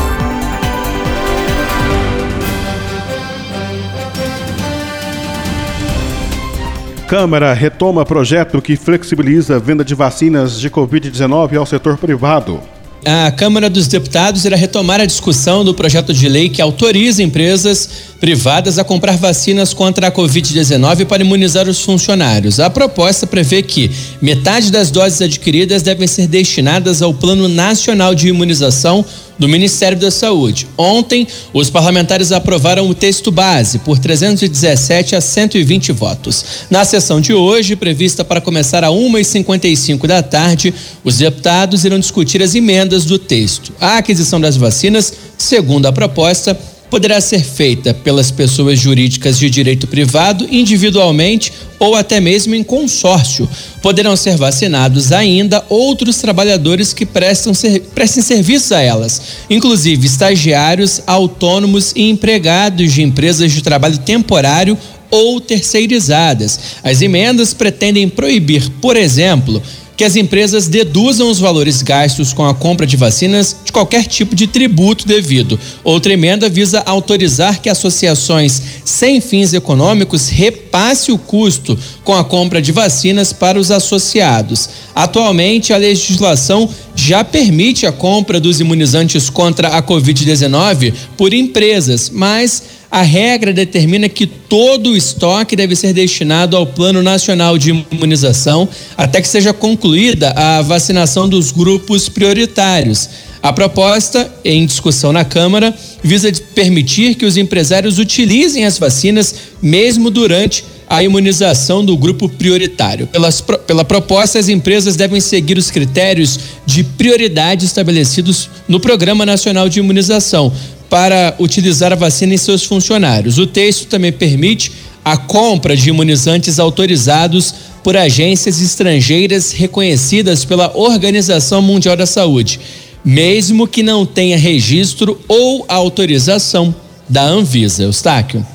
Câmara 7.05 7.53
retoma 7.53 8.05
projeto 8.05 8.61
que 8.61 8.77
flexibiliza 8.77 9.57
a 9.57 9.59
venda 9.59 9.83
de 9.83 9.93
vacinas 9.93 10.57
de 10.57 10.69
Covid-19 10.69 11.57
ao 11.57 11.65
setor 11.65 11.97
privado 11.97 12.61
a 13.05 13.31
Câmara 13.31 13.69
dos 13.69 13.87
Deputados 13.87 14.45
irá 14.45 14.55
retomar 14.55 15.01
a 15.01 15.05
discussão 15.05 15.65
do 15.65 15.73
projeto 15.73 16.13
de 16.13 16.29
lei 16.29 16.49
que 16.49 16.61
autoriza 16.61 17.23
empresas 17.23 17.89
privadas 18.19 18.77
a 18.77 18.83
comprar 18.83 19.17
vacinas 19.17 19.73
contra 19.73 20.07
a 20.07 20.11
Covid-19 20.11 21.05
para 21.05 21.23
imunizar 21.23 21.67
os 21.67 21.81
funcionários. 21.81 22.59
A 22.59 22.69
proposta 22.69 23.25
prevê 23.25 23.63
que 23.63 23.89
metade 24.21 24.71
das 24.71 24.91
doses 24.91 25.21
adquiridas 25.21 25.81
devem 25.81 26.07
ser 26.07 26.27
destinadas 26.27 27.01
ao 27.01 27.13
Plano 27.13 27.47
Nacional 27.47 28.13
de 28.13 28.27
Imunização 28.27 29.03
do 29.41 29.47
Ministério 29.47 29.97
da 29.97 30.11
Saúde. 30.11 30.67
Ontem, 30.77 31.27
os 31.51 31.67
parlamentares 31.67 32.31
aprovaram 32.31 32.87
o 32.87 32.93
texto 32.93 33.31
base 33.31 33.79
por 33.79 33.97
317 33.97 35.15
a 35.15 35.21
120 35.21 35.91
votos. 35.93 36.45
Na 36.69 36.85
sessão 36.85 37.19
de 37.19 37.33
hoje, 37.33 37.75
prevista 37.75 38.23
para 38.23 38.39
começar 38.39 38.83
a 38.83 38.89
1h55 38.89 40.05
da 40.05 40.21
tarde, 40.21 40.71
os 41.03 41.17
deputados 41.17 41.83
irão 41.83 41.97
discutir 41.97 42.43
as 42.43 42.53
emendas 42.53 42.90
do 42.99 43.17
texto. 43.17 43.73
A 43.79 43.97
aquisição 43.97 44.39
das 44.39 44.57
vacinas, 44.57 45.13
segundo 45.37 45.85
a 45.85 45.91
proposta, 45.91 46.57
poderá 46.91 47.21
ser 47.21 47.41
feita 47.41 47.93
pelas 47.93 48.29
pessoas 48.29 48.77
jurídicas 48.77 49.39
de 49.39 49.49
direito 49.49 49.87
privado 49.87 50.45
individualmente 50.51 51.53
ou 51.79 51.95
até 51.95 52.19
mesmo 52.19 52.53
em 52.53 52.61
consórcio. 52.61 53.47
Poderão 53.81 54.17
ser 54.17 54.35
vacinados 54.35 55.13
ainda 55.13 55.65
outros 55.69 56.17
trabalhadores 56.17 56.91
que 56.91 57.05
prestam 57.05 57.53
ser, 57.53 57.79
prestem 57.95 58.21
serviços 58.21 58.73
a 58.73 58.81
elas, 58.81 59.21
inclusive 59.49 60.05
estagiários, 60.05 61.01
autônomos 61.07 61.93
e 61.95 62.09
empregados 62.09 62.91
de 62.93 63.01
empresas 63.01 63.53
de 63.53 63.63
trabalho 63.63 63.97
temporário 63.99 64.77
ou 65.09 65.39
terceirizadas. 65.39 66.59
As 66.83 67.01
emendas 67.01 67.53
pretendem 67.53 68.09
proibir, 68.09 68.69
por 68.81 68.97
exemplo, 68.97 69.63
que 70.01 70.05
as 70.05 70.15
empresas 70.15 70.67
deduzam 70.67 71.29
os 71.29 71.37
valores 71.37 71.83
gastos 71.83 72.33
com 72.33 72.43
a 72.43 72.55
compra 72.55 72.87
de 72.87 72.97
vacinas 72.97 73.55
de 73.63 73.71
qualquer 73.71 74.07
tipo 74.07 74.35
de 74.35 74.47
tributo 74.47 75.05
devido. 75.05 75.59
Outra 75.83 76.11
emenda 76.11 76.49
visa 76.49 76.81
autorizar 76.87 77.61
que 77.61 77.69
associações 77.69 78.59
sem 78.83 79.21
fins 79.21 79.53
econômicos 79.53 80.27
repasse 80.27 81.11
o 81.11 81.19
custo 81.19 81.77
com 82.03 82.15
a 82.15 82.23
compra 82.23 82.59
de 82.59 82.71
vacinas 82.71 83.31
para 83.31 83.59
os 83.59 83.69
associados. 83.69 84.69
Atualmente, 84.95 85.71
a 85.71 85.77
legislação 85.77 86.67
já 86.95 87.23
permite 87.23 87.85
a 87.85 87.91
compra 87.91 88.39
dos 88.39 88.59
imunizantes 88.59 89.29
contra 89.29 89.67
a 89.67 89.83
Covid-19 89.83 90.95
por 91.15 91.31
empresas, 91.31 92.09
mas 92.11 92.63
a 92.91 93.01
regra 93.01 93.53
determina 93.53 94.09
que 94.09 94.27
todo 94.27 94.89
o 94.91 94.97
estoque 94.97 95.55
deve 95.55 95.77
ser 95.77 95.93
destinado 95.93 96.57
ao 96.57 96.67
Plano 96.67 97.01
Nacional 97.01 97.57
de 97.57 97.69
Imunização 97.89 98.67
até 98.97 99.21
que 99.21 99.27
seja 99.29 99.53
concluída 99.53 100.33
a 100.35 100.61
vacinação 100.61 101.29
dos 101.29 101.51
grupos 101.51 102.09
prioritários. 102.09 103.09
A 103.41 103.53
proposta, 103.53 104.31
em 104.43 104.65
discussão 104.65 105.13
na 105.13 105.23
Câmara, 105.23 105.73
visa 106.03 106.31
permitir 106.53 107.15
que 107.15 107.25
os 107.25 107.37
empresários 107.37 107.97
utilizem 107.97 108.65
as 108.65 108.77
vacinas 108.77 109.33
mesmo 109.61 110.11
durante 110.11 110.63
a 110.87 111.01
imunização 111.01 111.83
do 111.85 111.95
grupo 111.95 112.27
prioritário. 112.27 113.07
Pelas, 113.07 113.39
pela 113.39 113.85
proposta, 113.85 114.37
as 114.37 114.49
empresas 114.49 114.97
devem 114.97 115.21
seguir 115.21 115.57
os 115.57 115.71
critérios 115.71 116.37
de 116.65 116.83
prioridade 116.83 117.65
estabelecidos 117.65 118.49
no 118.67 118.79
Programa 118.79 119.25
Nacional 119.25 119.69
de 119.69 119.79
Imunização, 119.79 120.51
para 120.91 121.35
utilizar 121.39 121.93
a 121.93 121.95
vacina 121.95 122.33
em 122.33 122.37
seus 122.37 122.65
funcionários. 122.65 123.37
O 123.37 123.47
texto 123.47 123.87
também 123.87 124.11
permite 124.11 124.73
a 125.05 125.15
compra 125.15 125.73
de 125.73 125.87
imunizantes 125.87 126.59
autorizados 126.59 127.55
por 127.81 127.95
agências 127.95 128.61
estrangeiras 128.61 129.53
reconhecidas 129.53 130.43
pela 130.43 130.75
Organização 130.75 131.61
Mundial 131.61 131.95
da 131.95 132.05
Saúde, 132.05 132.59
mesmo 133.05 133.65
que 133.65 133.81
não 133.81 134.05
tenha 134.05 134.37
registro 134.37 135.17
ou 135.29 135.63
autorização 135.69 136.75
da 137.07 137.23
Anvisa. 137.23 137.83
Eustáquio. 137.83 138.45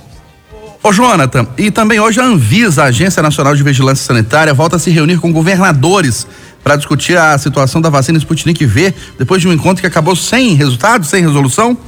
Ô, 0.82 0.92
Jonathan, 0.92 1.48
e 1.56 1.70
também 1.70 1.98
hoje 1.98 2.20
a 2.20 2.24
Anvisa, 2.26 2.82
a 2.82 2.86
Agência 2.88 3.22
Nacional 3.22 3.56
de 3.56 3.62
Vigilância 3.62 4.04
Sanitária, 4.04 4.52
volta 4.52 4.76
a 4.76 4.78
se 4.78 4.90
reunir 4.90 5.18
com 5.20 5.32
governadores 5.32 6.26
para 6.62 6.76
discutir 6.76 7.16
a 7.16 7.38
situação 7.38 7.80
da 7.80 7.88
vacina 7.88 8.18
Sputnik 8.18 8.66
V, 8.66 8.92
depois 9.18 9.40
de 9.40 9.48
um 9.48 9.54
encontro 9.54 9.80
que 9.80 9.86
acabou 9.86 10.14
sem 10.14 10.52
resultado, 10.54 11.06
sem 11.06 11.22
resolução? 11.22 11.78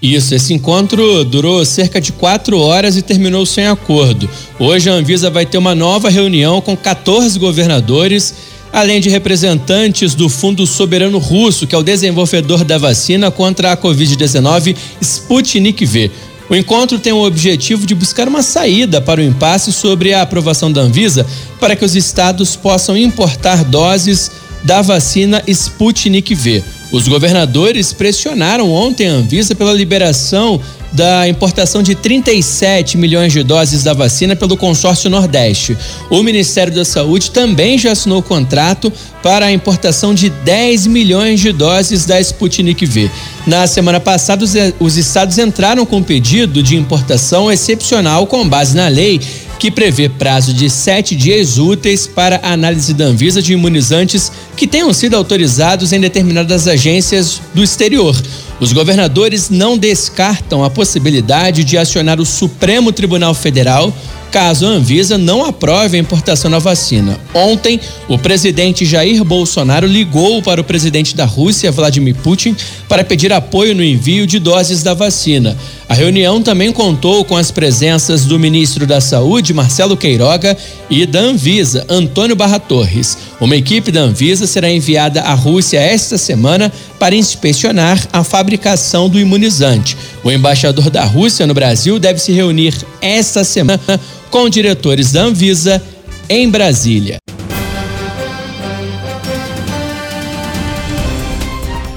Isso, 0.00 0.34
esse 0.34 0.52
encontro 0.52 1.24
durou 1.24 1.64
cerca 1.64 2.00
de 2.00 2.12
quatro 2.12 2.58
horas 2.58 2.96
e 2.96 3.02
terminou 3.02 3.46
sem 3.46 3.66
acordo. 3.66 4.28
Hoje 4.58 4.90
a 4.90 4.92
Anvisa 4.92 5.30
vai 5.30 5.46
ter 5.46 5.56
uma 5.56 5.74
nova 5.74 6.10
reunião 6.10 6.60
com 6.60 6.76
14 6.76 7.38
governadores, 7.38 8.34
além 8.70 9.00
de 9.00 9.08
representantes 9.08 10.14
do 10.14 10.28
Fundo 10.28 10.66
Soberano 10.66 11.18
Russo, 11.18 11.66
que 11.66 11.74
é 11.74 11.78
o 11.78 11.82
desenvolvedor 11.82 12.62
da 12.62 12.76
vacina 12.76 13.30
contra 13.30 13.72
a 13.72 13.76
Covid-19 13.76 14.76
Sputnik 15.00 15.86
V. 15.86 16.10
O 16.50 16.54
encontro 16.54 16.98
tem 16.98 17.12
o 17.12 17.24
objetivo 17.24 17.86
de 17.86 17.94
buscar 17.94 18.28
uma 18.28 18.42
saída 18.42 19.00
para 19.00 19.20
o 19.20 19.24
impasse 19.24 19.72
sobre 19.72 20.12
a 20.12 20.22
aprovação 20.22 20.70
da 20.70 20.82
Anvisa 20.82 21.26
para 21.58 21.74
que 21.74 21.84
os 21.84 21.96
estados 21.96 22.54
possam 22.54 22.96
importar 22.96 23.64
doses 23.64 24.30
da 24.62 24.82
vacina 24.82 25.42
Sputnik 25.46 26.34
V. 26.34 26.62
Os 26.92 27.08
governadores 27.08 27.92
pressionaram 27.92 28.70
ontem 28.70 29.08
a 29.08 29.12
Anvisa 29.12 29.54
pela 29.54 29.72
liberação 29.72 30.60
da 30.92 31.28
importação 31.28 31.82
de 31.82 31.94
37 31.94 32.96
milhões 32.96 33.32
de 33.32 33.42
doses 33.42 33.82
da 33.82 33.92
vacina 33.92 34.36
pelo 34.36 34.56
consórcio 34.56 35.10
Nordeste. 35.10 35.76
O 36.08 36.22
Ministério 36.22 36.72
da 36.72 36.84
Saúde 36.84 37.30
também 37.32 37.76
já 37.76 37.92
assinou 37.92 38.20
o 38.20 38.22
contrato 38.22 38.92
para 39.22 39.46
a 39.46 39.52
importação 39.52 40.14
de 40.14 40.30
10 40.30 40.86
milhões 40.86 41.40
de 41.40 41.52
doses 41.52 42.06
da 42.06 42.20
Sputnik 42.20 42.86
V. 42.86 43.10
Na 43.46 43.64
semana 43.68 44.00
passada, 44.00 44.44
os 44.80 44.96
estados 44.96 45.38
entraram 45.38 45.86
com 45.86 46.02
pedido 46.02 46.60
de 46.64 46.74
importação 46.74 47.50
excepcional 47.50 48.26
com 48.26 48.48
base 48.48 48.76
na 48.76 48.88
lei 48.88 49.20
que 49.56 49.70
prevê 49.70 50.08
prazo 50.08 50.52
de 50.52 50.68
sete 50.68 51.14
dias 51.14 51.56
úteis 51.56 52.08
para 52.08 52.40
análise 52.42 52.92
da 52.92 53.04
Anvisa 53.04 53.40
de 53.40 53.52
imunizantes 53.52 54.32
que 54.56 54.66
tenham 54.66 54.92
sido 54.92 55.14
autorizados 55.14 55.92
em 55.92 56.00
determinadas 56.00 56.66
agências 56.66 57.40
do 57.54 57.62
exterior. 57.62 58.20
Os 58.58 58.72
governadores 58.72 59.48
não 59.48 59.78
descartam 59.78 60.64
a 60.64 60.68
possibilidade 60.68 61.62
de 61.62 61.78
acionar 61.78 62.20
o 62.20 62.26
Supremo 62.26 62.90
Tribunal 62.90 63.32
Federal 63.32 63.94
caso 64.36 64.66
a 64.66 64.68
Anvisa 64.68 65.16
não 65.16 65.46
aprove 65.46 65.96
a 65.96 65.98
importação 65.98 66.50
da 66.50 66.58
vacina. 66.58 67.18
Ontem, 67.32 67.80
o 68.06 68.18
presidente 68.18 68.84
Jair 68.84 69.24
Bolsonaro 69.24 69.86
ligou 69.86 70.42
para 70.42 70.60
o 70.60 70.64
presidente 70.64 71.16
da 71.16 71.24
Rússia, 71.24 71.72
Vladimir 71.72 72.14
Putin, 72.16 72.54
para 72.86 73.02
pedir 73.02 73.32
apoio 73.32 73.74
no 73.74 73.82
envio 73.82 74.26
de 74.26 74.38
doses 74.38 74.82
da 74.82 74.92
vacina. 74.92 75.56
A 75.88 75.94
reunião 75.94 76.42
também 76.42 76.72
contou 76.72 77.24
com 77.24 77.36
as 77.36 77.52
presenças 77.52 78.24
do 78.24 78.40
ministro 78.40 78.86
da 78.86 79.00
Saúde, 79.00 79.54
Marcelo 79.54 79.96
Queiroga, 79.96 80.56
e 80.90 81.06
da 81.06 81.20
Anvisa, 81.20 81.86
Antônio 81.88 82.34
Barra 82.34 82.58
Torres. 82.58 83.16
Uma 83.40 83.54
equipe 83.54 83.92
da 83.92 84.00
Anvisa 84.00 84.48
será 84.48 84.68
enviada 84.68 85.22
à 85.22 85.32
Rússia 85.32 85.78
esta 85.78 86.18
semana 86.18 86.72
para 86.98 87.14
inspecionar 87.14 88.04
a 88.12 88.24
fabricação 88.24 89.08
do 89.08 89.20
imunizante. 89.20 89.96
O 90.24 90.32
embaixador 90.32 90.90
da 90.90 91.04
Rússia 91.04 91.46
no 91.46 91.54
Brasil 91.54 92.00
deve 92.00 92.18
se 92.18 92.32
reunir 92.32 92.74
esta 93.00 93.44
semana 93.44 94.00
com 94.28 94.48
diretores 94.48 95.12
da 95.12 95.22
Anvisa 95.22 95.80
em 96.28 96.50
Brasília. 96.50 97.18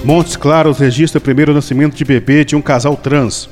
Montes 0.05 0.35
Claros 0.35 0.77
registra 0.77 1.17
o 1.17 1.21
primeiro 1.21 1.55
nascimento 1.55 1.95
de 1.95 2.05
bebê 2.05 2.45
de 2.45 2.55
um 2.55 2.61
casal 2.61 2.95
trans. 2.95 3.49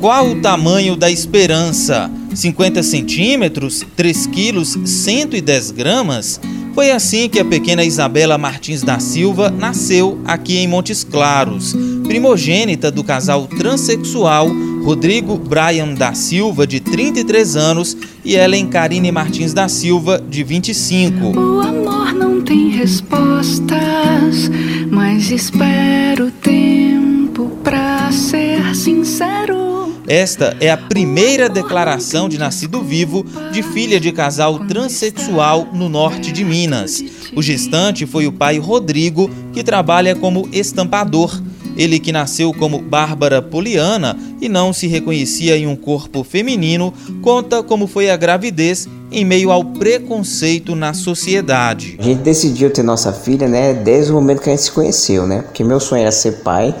Qual 0.00 0.30
o 0.30 0.40
tamanho 0.40 0.96
da 0.96 1.10
esperança? 1.10 2.10
50 2.34 2.82
centímetros? 2.82 3.84
3 3.96 4.26
quilos 4.28 4.78
110 4.84 5.70
gramas? 5.72 6.40
Foi 6.74 6.90
assim 6.92 7.28
que 7.28 7.40
a 7.40 7.44
pequena 7.44 7.84
Isabela 7.84 8.38
Martins 8.38 8.82
da 8.82 9.00
Silva 9.00 9.50
nasceu 9.50 10.20
aqui 10.24 10.58
em 10.58 10.68
Montes 10.68 11.02
Claros, 11.02 11.74
primogênita 12.06 12.90
do 12.90 13.02
casal 13.02 13.48
transexual 13.48 14.48
Rodrigo 14.84 15.36
Brian 15.36 15.92
da 15.94 16.14
Silva, 16.14 16.66
de 16.66 16.80
33 16.80 17.56
anos, 17.56 17.96
e 18.24 18.36
Ellen 18.36 18.68
Karine 18.68 19.12
Martins 19.12 19.52
da 19.52 19.68
Silva, 19.68 20.22
de 20.30 20.42
25. 20.42 22.07
Tem 22.48 22.70
respostas, 22.70 24.48
mas 24.90 25.30
espero 25.30 26.30
tempo 26.30 27.50
pra 27.62 28.10
ser 28.10 28.74
sincero. 28.74 29.92
Esta 30.06 30.56
é 30.58 30.70
a 30.70 30.76
primeira 30.78 31.50
declaração 31.50 32.26
de 32.26 32.38
nascido 32.38 32.80
vivo 32.82 33.22
de 33.52 33.62
filha 33.62 34.00
de 34.00 34.10
casal 34.12 34.60
transexual 34.60 35.68
no 35.74 35.90
norte 35.90 36.32
de 36.32 36.42
Minas. 36.42 37.04
O 37.36 37.42
gestante 37.42 38.06
foi 38.06 38.26
o 38.26 38.32
pai 38.32 38.56
Rodrigo, 38.56 39.28
que 39.52 39.62
trabalha 39.62 40.16
como 40.16 40.48
estampador. 40.50 41.38
Ele 41.78 42.00
que 42.00 42.10
nasceu 42.10 42.52
como 42.52 42.80
Bárbara 42.82 43.40
Poliana 43.40 44.18
e 44.40 44.48
não 44.48 44.72
se 44.72 44.88
reconhecia 44.88 45.56
em 45.56 45.68
um 45.68 45.76
corpo 45.76 46.24
feminino, 46.24 46.92
conta 47.22 47.62
como 47.62 47.86
foi 47.86 48.10
a 48.10 48.16
gravidez 48.16 48.88
em 49.12 49.24
meio 49.24 49.52
ao 49.52 49.64
preconceito 49.64 50.74
na 50.74 50.92
sociedade. 50.92 51.96
A 51.98 52.02
gente 52.02 52.22
decidiu 52.22 52.70
ter 52.70 52.82
nossa 52.82 53.12
filha, 53.12 53.48
né, 53.48 53.72
desde 53.72 54.10
o 54.10 54.14
momento 54.16 54.42
que 54.42 54.50
a 54.50 54.52
gente 54.52 54.64
se 54.64 54.72
conheceu, 54.72 55.26
né? 55.26 55.42
Porque 55.42 55.62
meu 55.62 55.78
sonho 55.78 56.02
era 56.02 56.10
ser 56.10 56.42
pai 56.42 56.74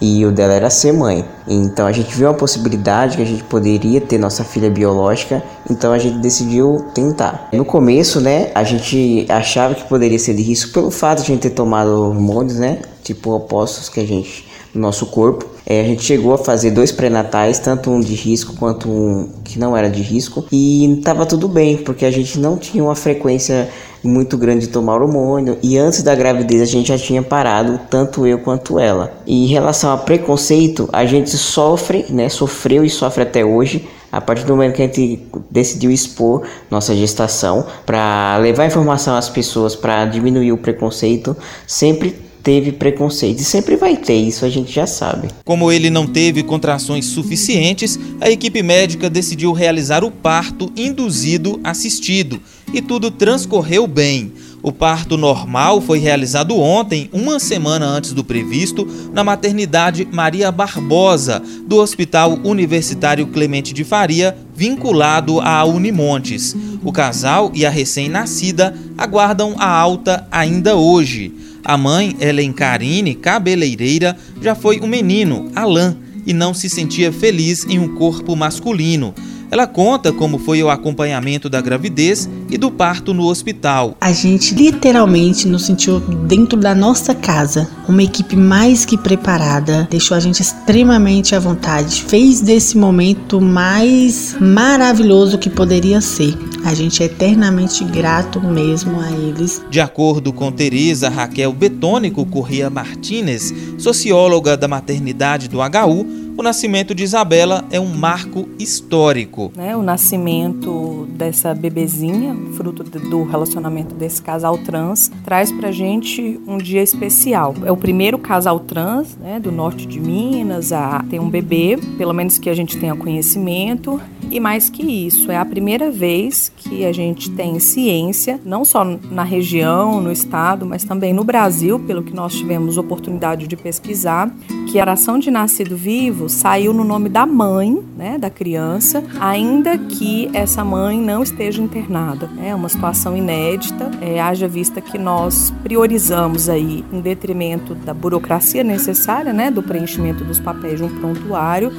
e 0.00 0.24
o 0.24 0.32
dela 0.32 0.54
era 0.54 0.70
ser 0.70 0.92
mãe. 0.92 1.24
Então 1.46 1.86
a 1.86 1.92
gente 1.92 2.14
viu 2.14 2.28
a 2.28 2.34
possibilidade 2.34 3.16
que 3.16 3.22
a 3.22 3.26
gente 3.26 3.42
poderia 3.44 4.00
ter 4.00 4.18
nossa 4.18 4.44
filha 4.44 4.70
biológica, 4.70 5.42
então 5.70 5.92
a 5.92 5.98
gente 5.98 6.18
decidiu 6.18 6.86
tentar. 6.94 7.48
No 7.52 7.64
começo, 7.64 8.20
né, 8.20 8.50
a 8.54 8.64
gente 8.64 9.26
achava 9.28 9.74
que 9.74 9.84
poderia 9.84 10.18
ser 10.18 10.34
de 10.34 10.42
risco 10.42 10.72
pelo 10.72 10.90
fato 10.90 11.18
de 11.18 11.24
a 11.24 11.26
gente 11.26 11.42
ter 11.42 11.50
tomado 11.50 11.90
hormônios, 11.90 12.56
né, 12.56 12.78
tipo 13.08 13.30
opostos 13.30 13.88
que 13.88 14.00
a 14.00 14.06
gente 14.06 14.46
no 14.74 14.82
nosso 14.82 15.06
corpo. 15.06 15.46
É, 15.66 15.80
a 15.80 15.84
gente 15.84 16.02
chegou 16.02 16.32
a 16.34 16.38
fazer 16.38 16.70
dois 16.70 16.92
pré-natais, 16.92 17.58
tanto 17.58 17.90
um 17.90 18.00
de 18.00 18.14
risco 18.14 18.54
quanto 18.56 18.88
um 18.88 19.28
que 19.44 19.58
não 19.58 19.76
era 19.76 19.88
de 19.88 20.02
risco, 20.02 20.44
e 20.52 20.98
estava 20.98 21.26
tudo 21.26 21.48
bem, 21.48 21.78
porque 21.78 22.04
a 22.04 22.10
gente 22.10 22.38
não 22.38 22.56
tinha 22.56 22.82
uma 22.82 22.94
frequência 22.94 23.68
muito 24.02 24.36
grande 24.36 24.66
de 24.66 24.72
tomar 24.72 25.02
hormônio 25.02 25.58
e 25.60 25.76
antes 25.76 26.04
da 26.04 26.14
gravidez 26.14 26.62
a 26.62 26.64
gente 26.64 26.88
já 26.88 26.98
tinha 26.98 27.20
parado, 27.20 27.80
tanto 27.90 28.26
eu 28.26 28.38
quanto 28.38 28.78
ela. 28.78 29.12
E 29.26 29.44
em 29.44 29.48
relação 29.48 29.92
a 29.92 29.96
preconceito, 29.96 30.88
a 30.92 31.04
gente 31.04 31.30
sofre, 31.30 32.06
né, 32.08 32.28
sofreu 32.28 32.84
e 32.84 32.90
sofre 32.90 33.24
até 33.24 33.44
hoje 33.44 33.88
a 34.10 34.20
partir 34.20 34.44
do 34.44 34.54
momento 34.54 34.76
que 34.76 34.82
a 34.82 34.86
gente 34.86 35.26
decidiu 35.50 35.90
expor 35.90 36.42
nossa 36.70 36.94
gestação 36.94 37.66
para 37.84 38.38
levar 38.38 38.66
informação 38.66 39.16
às 39.16 39.28
pessoas 39.28 39.74
para 39.74 40.06
diminuir 40.06 40.52
o 40.52 40.56
preconceito, 40.56 41.36
sempre 41.66 42.27
teve 42.42 42.72
preconceito 42.72 43.40
e 43.40 43.44
sempre 43.44 43.76
vai 43.76 43.96
ter, 43.96 44.16
isso 44.16 44.44
a 44.44 44.48
gente 44.48 44.72
já 44.72 44.86
sabe. 44.86 45.28
Como 45.44 45.70
ele 45.70 45.90
não 45.90 46.06
teve 46.06 46.42
contrações 46.42 47.06
suficientes, 47.06 47.98
a 48.20 48.30
equipe 48.30 48.62
médica 48.62 49.10
decidiu 49.10 49.52
realizar 49.52 50.04
o 50.04 50.10
parto 50.10 50.72
induzido 50.76 51.60
assistido 51.62 52.40
e 52.72 52.80
tudo 52.80 53.10
transcorreu 53.10 53.86
bem. 53.86 54.32
O 54.60 54.72
parto 54.72 55.16
normal 55.16 55.80
foi 55.80 55.98
realizado 55.98 56.58
ontem, 56.58 57.08
uma 57.12 57.38
semana 57.38 57.86
antes 57.86 58.12
do 58.12 58.24
previsto, 58.24 58.86
na 59.12 59.22
maternidade 59.22 60.06
Maria 60.10 60.50
Barbosa, 60.50 61.40
do 61.64 61.76
Hospital 61.76 62.38
Universitário 62.42 63.28
Clemente 63.28 63.72
de 63.72 63.84
Faria, 63.84 64.36
vinculado 64.54 65.40
à 65.40 65.64
Unimontes. 65.64 66.56
O 66.82 66.92
casal 66.92 67.52
e 67.54 67.64
a 67.64 67.70
recém-nascida 67.70 68.74
aguardam 68.96 69.54
a 69.58 69.68
alta 69.68 70.26
ainda 70.30 70.74
hoje. 70.74 71.32
A 71.68 71.76
mãe, 71.76 72.16
Ellen 72.18 72.50
Karine, 72.50 73.14
cabeleireira, 73.14 74.16
já 74.40 74.54
foi 74.54 74.80
um 74.80 74.86
menino, 74.86 75.52
Alain, 75.54 75.98
e 76.24 76.32
não 76.32 76.54
se 76.54 76.66
sentia 76.66 77.12
feliz 77.12 77.66
em 77.66 77.78
um 77.78 77.94
corpo 77.94 78.34
masculino. 78.34 79.14
Ela 79.50 79.66
conta 79.66 80.12
como 80.12 80.38
foi 80.38 80.62
o 80.62 80.68
acompanhamento 80.68 81.48
da 81.48 81.60
gravidez 81.60 82.28
e 82.50 82.58
do 82.58 82.70
parto 82.70 83.14
no 83.14 83.24
hospital. 83.24 83.96
A 84.00 84.12
gente 84.12 84.54
literalmente 84.54 85.48
nos 85.48 85.64
sentiu 85.64 86.00
dentro 86.00 86.58
da 86.58 86.74
nossa 86.74 87.14
casa, 87.14 87.68
uma 87.88 88.02
equipe 88.02 88.36
mais 88.36 88.84
que 88.84 88.98
preparada, 88.98 89.88
deixou 89.90 90.16
a 90.16 90.20
gente 90.20 90.42
extremamente 90.42 91.34
à 91.34 91.38
vontade, 91.38 92.02
fez 92.02 92.40
desse 92.40 92.76
momento 92.76 93.40
mais 93.40 94.36
maravilhoso 94.38 95.38
que 95.38 95.48
poderia 95.48 96.00
ser. 96.00 96.36
A 96.64 96.74
gente 96.74 97.02
é 97.02 97.06
eternamente 97.06 97.84
grato 97.84 98.40
mesmo 98.40 99.00
a 99.00 99.10
eles. 99.10 99.62
De 99.70 99.80
acordo 99.80 100.32
com 100.32 100.52
Teresa 100.52 101.08
Raquel 101.08 101.52
Betônico 101.52 102.26
Corria 102.26 102.68
Martinez, 102.68 103.54
socióloga 103.78 104.56
da 104.56 104.68
maternidade 104.68 105.48
do 105.48 105.58
HU, 105.58 106.27
o 106.38 106.42
nascimento 106.42 106.94
de 106.94 107.02
Isabela 107.02 107.64
é 107.68 107.80
um 107.80 107.92
marco 107.92 108.48
histórico. 108.60 109.50
Né, 109.56 109.76
o 109.76 109.82
nascimento 109.82 111.04
dessa 111.10 111.52
bebezinha, 111.52 112.36
fruto 112.54 112.84
do 112.84 113.24
relacionamento 113.24 113.92
desse 113.92 114.22
casal 114.22 114.56
trans, 114.56 115.10
traz 115.24 115.50
pra 115.50 115.72
gente 115.72 116.40
um 116.46 116.56
dia 116.56 116.80
especial. 116.80 117.56
É 117.64 117.72
o 117.72 117.76
primeiro 117.76 118.20
casal 118.20 118.60
trans 118.60 119.16
né, 119.16 119.40
do 119.40 119.50
norte 119.50 119.84
de 119.84 119.98
Minas 119.98 120.72
a 120.72 121.04
ter 121.10 121.18
um 121.18 121.28
bebê, 121.28 121.76
pelo 121.96 122.12
menos 122.12 122.38
que 122.38 122.48
a 122.48 122.54
gente 122.54 122.78
tenha 122.78 122.94
conhecimento. 122.94 124.00
E 124.30 124.38
mais 124.38 124.68
que 124.70 124.82
isso, 124.82 125.32
é 125.32 125.36
a 125.36 125.44
primeira 125.44 125.90
vez 125.90 126.52
que 126.54 126.84
a 126.84 126.92
gente 126.92 127.30
tem 127.30 127.58
ciência, 127.58 128.38
não 128.44 128.64
só 128.64 128.84
na 128.84 129.24
região, 129.24 130.00
no 130.00 130.12
estado, 130.12 130.66
mas 130.66 130.84
também 130.84 131.12
no 131.12 131.24
Brasil, 131.24 131.80
pelo 131.80 132.02
que 132.02 132.14
nós 132.14 132.34
tivemos 132.34 132.76
oportunidade 132.76 133.48
de 133.48 133.56
pesquisar, 133.56 134.30
que 134.70 134.78
a 134.78 134.82
oração 134.82 135.18
de 135.18 135.30
nascido 135.30 135.76
vivo 135.76 136.27
saiu 136.28 136.72
no 136.72 136.84
nome 136.84 137.08
da 137.08 137.26
mãe, 137.26 137.82
né, 137.96 138.18
da 138.18 138.30
criança, 138.30 139.02
ainda 139.20 139.76
que 139.78 140.30
essa 140.32 140.64
mãe 140.64 140.98
não 140.98 141.22
esteja 141.22 141.62
internada. 141.62 142.30
É 142.42 142.54
uma 142.54 142.68
situação 142.68 143.16
inédita, 143.16 143.90
é, 144.00 144.20
haja 144.20 144.46
vista 144.46 144.80
que 144.80 144.98
nós 144.98 145.52
priorizamos 145.62 146.48
aí, 146.48 146.84
em 146.92 147.00
detrimento 147.00 147.74
da 147.74 147.94
burocracia 147.94 148.62
necessária, 148.62 149.32
né, 149.32 149.50
do 149.50 149.62
preenchimento 149.62 150.24
dos 150.24 150.38
papéis 150.38 150.78
de 150.78 150.84
um 150.84 150.88
prontuário, 150.88 151.72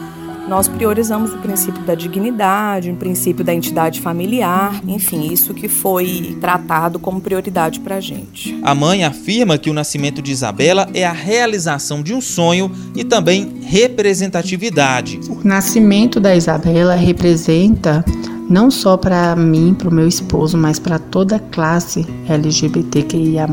nós 0.50 0.68
priorizamos 0.68 1.32
o 1.32 1.38
princípio 1.38 1.84
da 1.84 1.94
dignidade, 1.94 2.90
o 2.90 2.96
princípio 2.96 3.46
da 3.46 3.54
entidade 3.54 4.02
familiar, 4.02 4.82
enfim, 4.88 5.32
isso 5.32 5.54
que 5.54 5.68
foi 5.68 6.36
tratado 6.42 6.98
como 6.98 7.22
prioridade 7.22 7.80
para 7.80 7.98
a 7.98 8.02
gente. 8.02 8.60
A 8.64 8.74
mãe 8.74 9.04
afirma 9.04 9.60
que 9.60 9.70
o 9.70 9.74
nascimento 9.74 10.24
de 10.24 10.32
Isabela 10.32 10.90
é 10.92 11.06
a 11.06 11.12
realização 11.12 12.02
de 12.02 12.16
um 12.16 12.20
sonho 12.20 12.72
e 12.96 13.04
também 13.04 13.60
representatividade. 13.62 15.20
O 15.30 15.48
nascimento 15.48 16.20
da 16.20 16.36
Isabela 16.36 16.96
representa 16.96 18.04
não 18.50 18.72
só 18.72 18.98
para 18.98 19.36
mim, 19.36 19.76
para 19.78 19.88
o 19.88 19.94
meu 19.94 20.08
esposo, 20.08 20.58
mas 20.58 20.80
para 20.80 20.98
toda 20.98 21.36
a 21.36 21.40
classe 21.40 22.06
LGBTQIA+, 22.28 23.48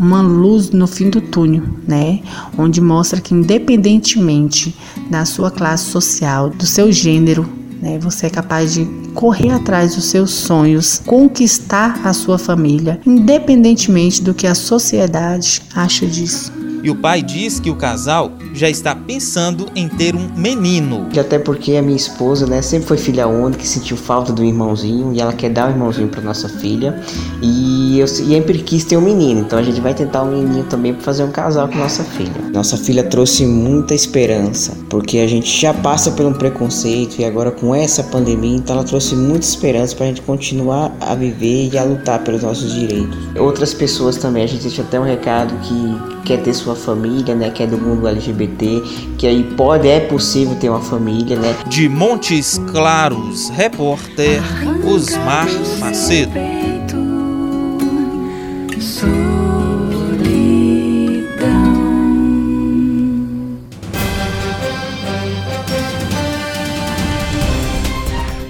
uma 0.00 0.22
luz 0.22 0.70
no 0.70 0.86
fim 0.86 1.10
do 1.10 1.20
túnel, 1.20 1.64
né? 1.86 2.20
Onde 2.56 2.80
mostra 2.80 3.20
que 3.20 3.34
independentemente 3.34 4.74
da 5.10 5.24
sua 5.24 5.50
classe 5.50 5.84
social, 5.84 6.48
do 6.48 6.64
seu 6.64 6.90
gênero, 6.90 7.46
né, 7.80 7.98
você 7.98 8.26
é 8.26 8.30
capaz 8.30 8.72
de 8.72 8.86
correr 9.14 9.50
atrás 9.50 9.94
dos 9.94 10.06
seus 10.06 10.30
sonhos, 10.30 11.02
conquistar 11.04 12.00
a 12.04 12.12
sua 12.12 12.38
família, 12.38 13.00
independentemente 13.04 14.22
do 14.22 14.32
que 14.32 14.46
a 14.46 14.54
sociedade 14.54 15.62
acha 15.74 16.06
disso. 16.06 16.55
E 16.86 16.90
o 16.90 16.94
pai 16.94 17.20
diz 17.20 17.58
que 17.58 17.68
o 17.68 17.74
casal 17.74 18.30
já 18.54 18.70
está 18.70 18.94
pensando 18.94 19.66
em 19.74 19.88
ter 19.88 20.14
um 20.14 20.30
menino. 20.36 21.08
Até 21.18 21.36
porque 21.36 21.74
a 21.74 21.82
minha 21.82 21.96
esposa, 21.96 22.46
né, 22.46 22.62
sempre 22.62 22.86
foi 22.86 22.96
filha 22.96 23.26
única, 23.26 23.64
sentiu 23.64 23.96
falta 23.96 24.32
do 24.32 24.44
irmãozinho 24.44 25.12
e 25.12 25.20
ela 25.20 25.32
quer 25.32 25.50
dar 25.50 25.64
o 25.64 25.68
um 25.68 25.72
irmãozinho 25.72 26.06
para 26.06 26.20
nossa 26.20 26.48
filha. 26.48 27.02
E 27.42 27.98
eu 27.98 28.06
sempre 28.06 28.58
quis 28.58 28.84
ter 28.84 28.96
um 28.96 29.00
menino, 29.00 29.40
então 29.40 29.58
a 29.58 29.62
gente 29.64 29.80
vai 29.80 29.94
tentar 29.94 30.22
um 30.22 30.30
menino 30.30 30.62
também 30.62 30.94
para 30.94 31.02
fazer 31.02 31.24
um 31.24 31.32
casal 31.32 31.66
com 31.66 31.76
nossa 31.76 32.04
filha. 32.04 32.30
Nossa 32.52 32.76
filha 32.76 33.02
trouxe 33.02 33.44
muita 33.44 33.92
esperança, 33.92 34.72
porque 34.88 35.18
a 35.18 35.26
gente 35.26 35.60
já 35.60 35.74
passa 35.74 36.12
por 36.12 36.24
um 36.24 36.32
preconceito 36.32 37.18
e 37.18 37.24
agora 37.24 37.50
com 37.50 37.74
essa 37.74 38.04
pandemia, 38.04 38.58
então 38.58 38.76
ela 38.76 38.84
trouxe 38.84 39.16
muita 39.16 39.44
esperança 39.44 39.96
para 39.96 40.04
a 40.04 40.08
gente 40.10 40.22
continuar 40.22 40.96
a 41.00 41.16
viver 41.16 41.68
e 41.72 41.76
a 41.76 41.82
lutar 41.82 42.22
pelos 42.22 42.44
nossos 42.44 42.72
direitos. 42.72 43.18
Outras 43.36 43.74
pessoas 43.74 44.16
também, 44.16 44.44
a 44.44 44.46
gente 44.46 44.62
deixa 44.62 44.82
até 44.82 45.00
um 45.00 45.04
recado 45.04 45.52
que 45.62 46.15
quer 46.26 46.42
ter 46.42 46.52
sua 46.52 46.74
família, 46.74 47.34
né, 47.34 47.50
que 47.50 47.62
é 47.62 47.66
do 47.66 47.78
mundo 47.78 48.06
LGBT, 48.08 48.82
que 49.16 49.26
aí 49.26 49.44
pode, 49.56 49.86
é 49.86 50.00
possível 50.00 50.56
ter 50.56 50.68
uma 50.68 50.80
família, 50.80 51.38
né. 51.38 51.54
De 51.68 51.88
Montes 51.88 52.60
Claros, 52.72 53.48
repórter 53.50 54.42
Osmar 54.84 55.46
Macedo. 55.78 56.32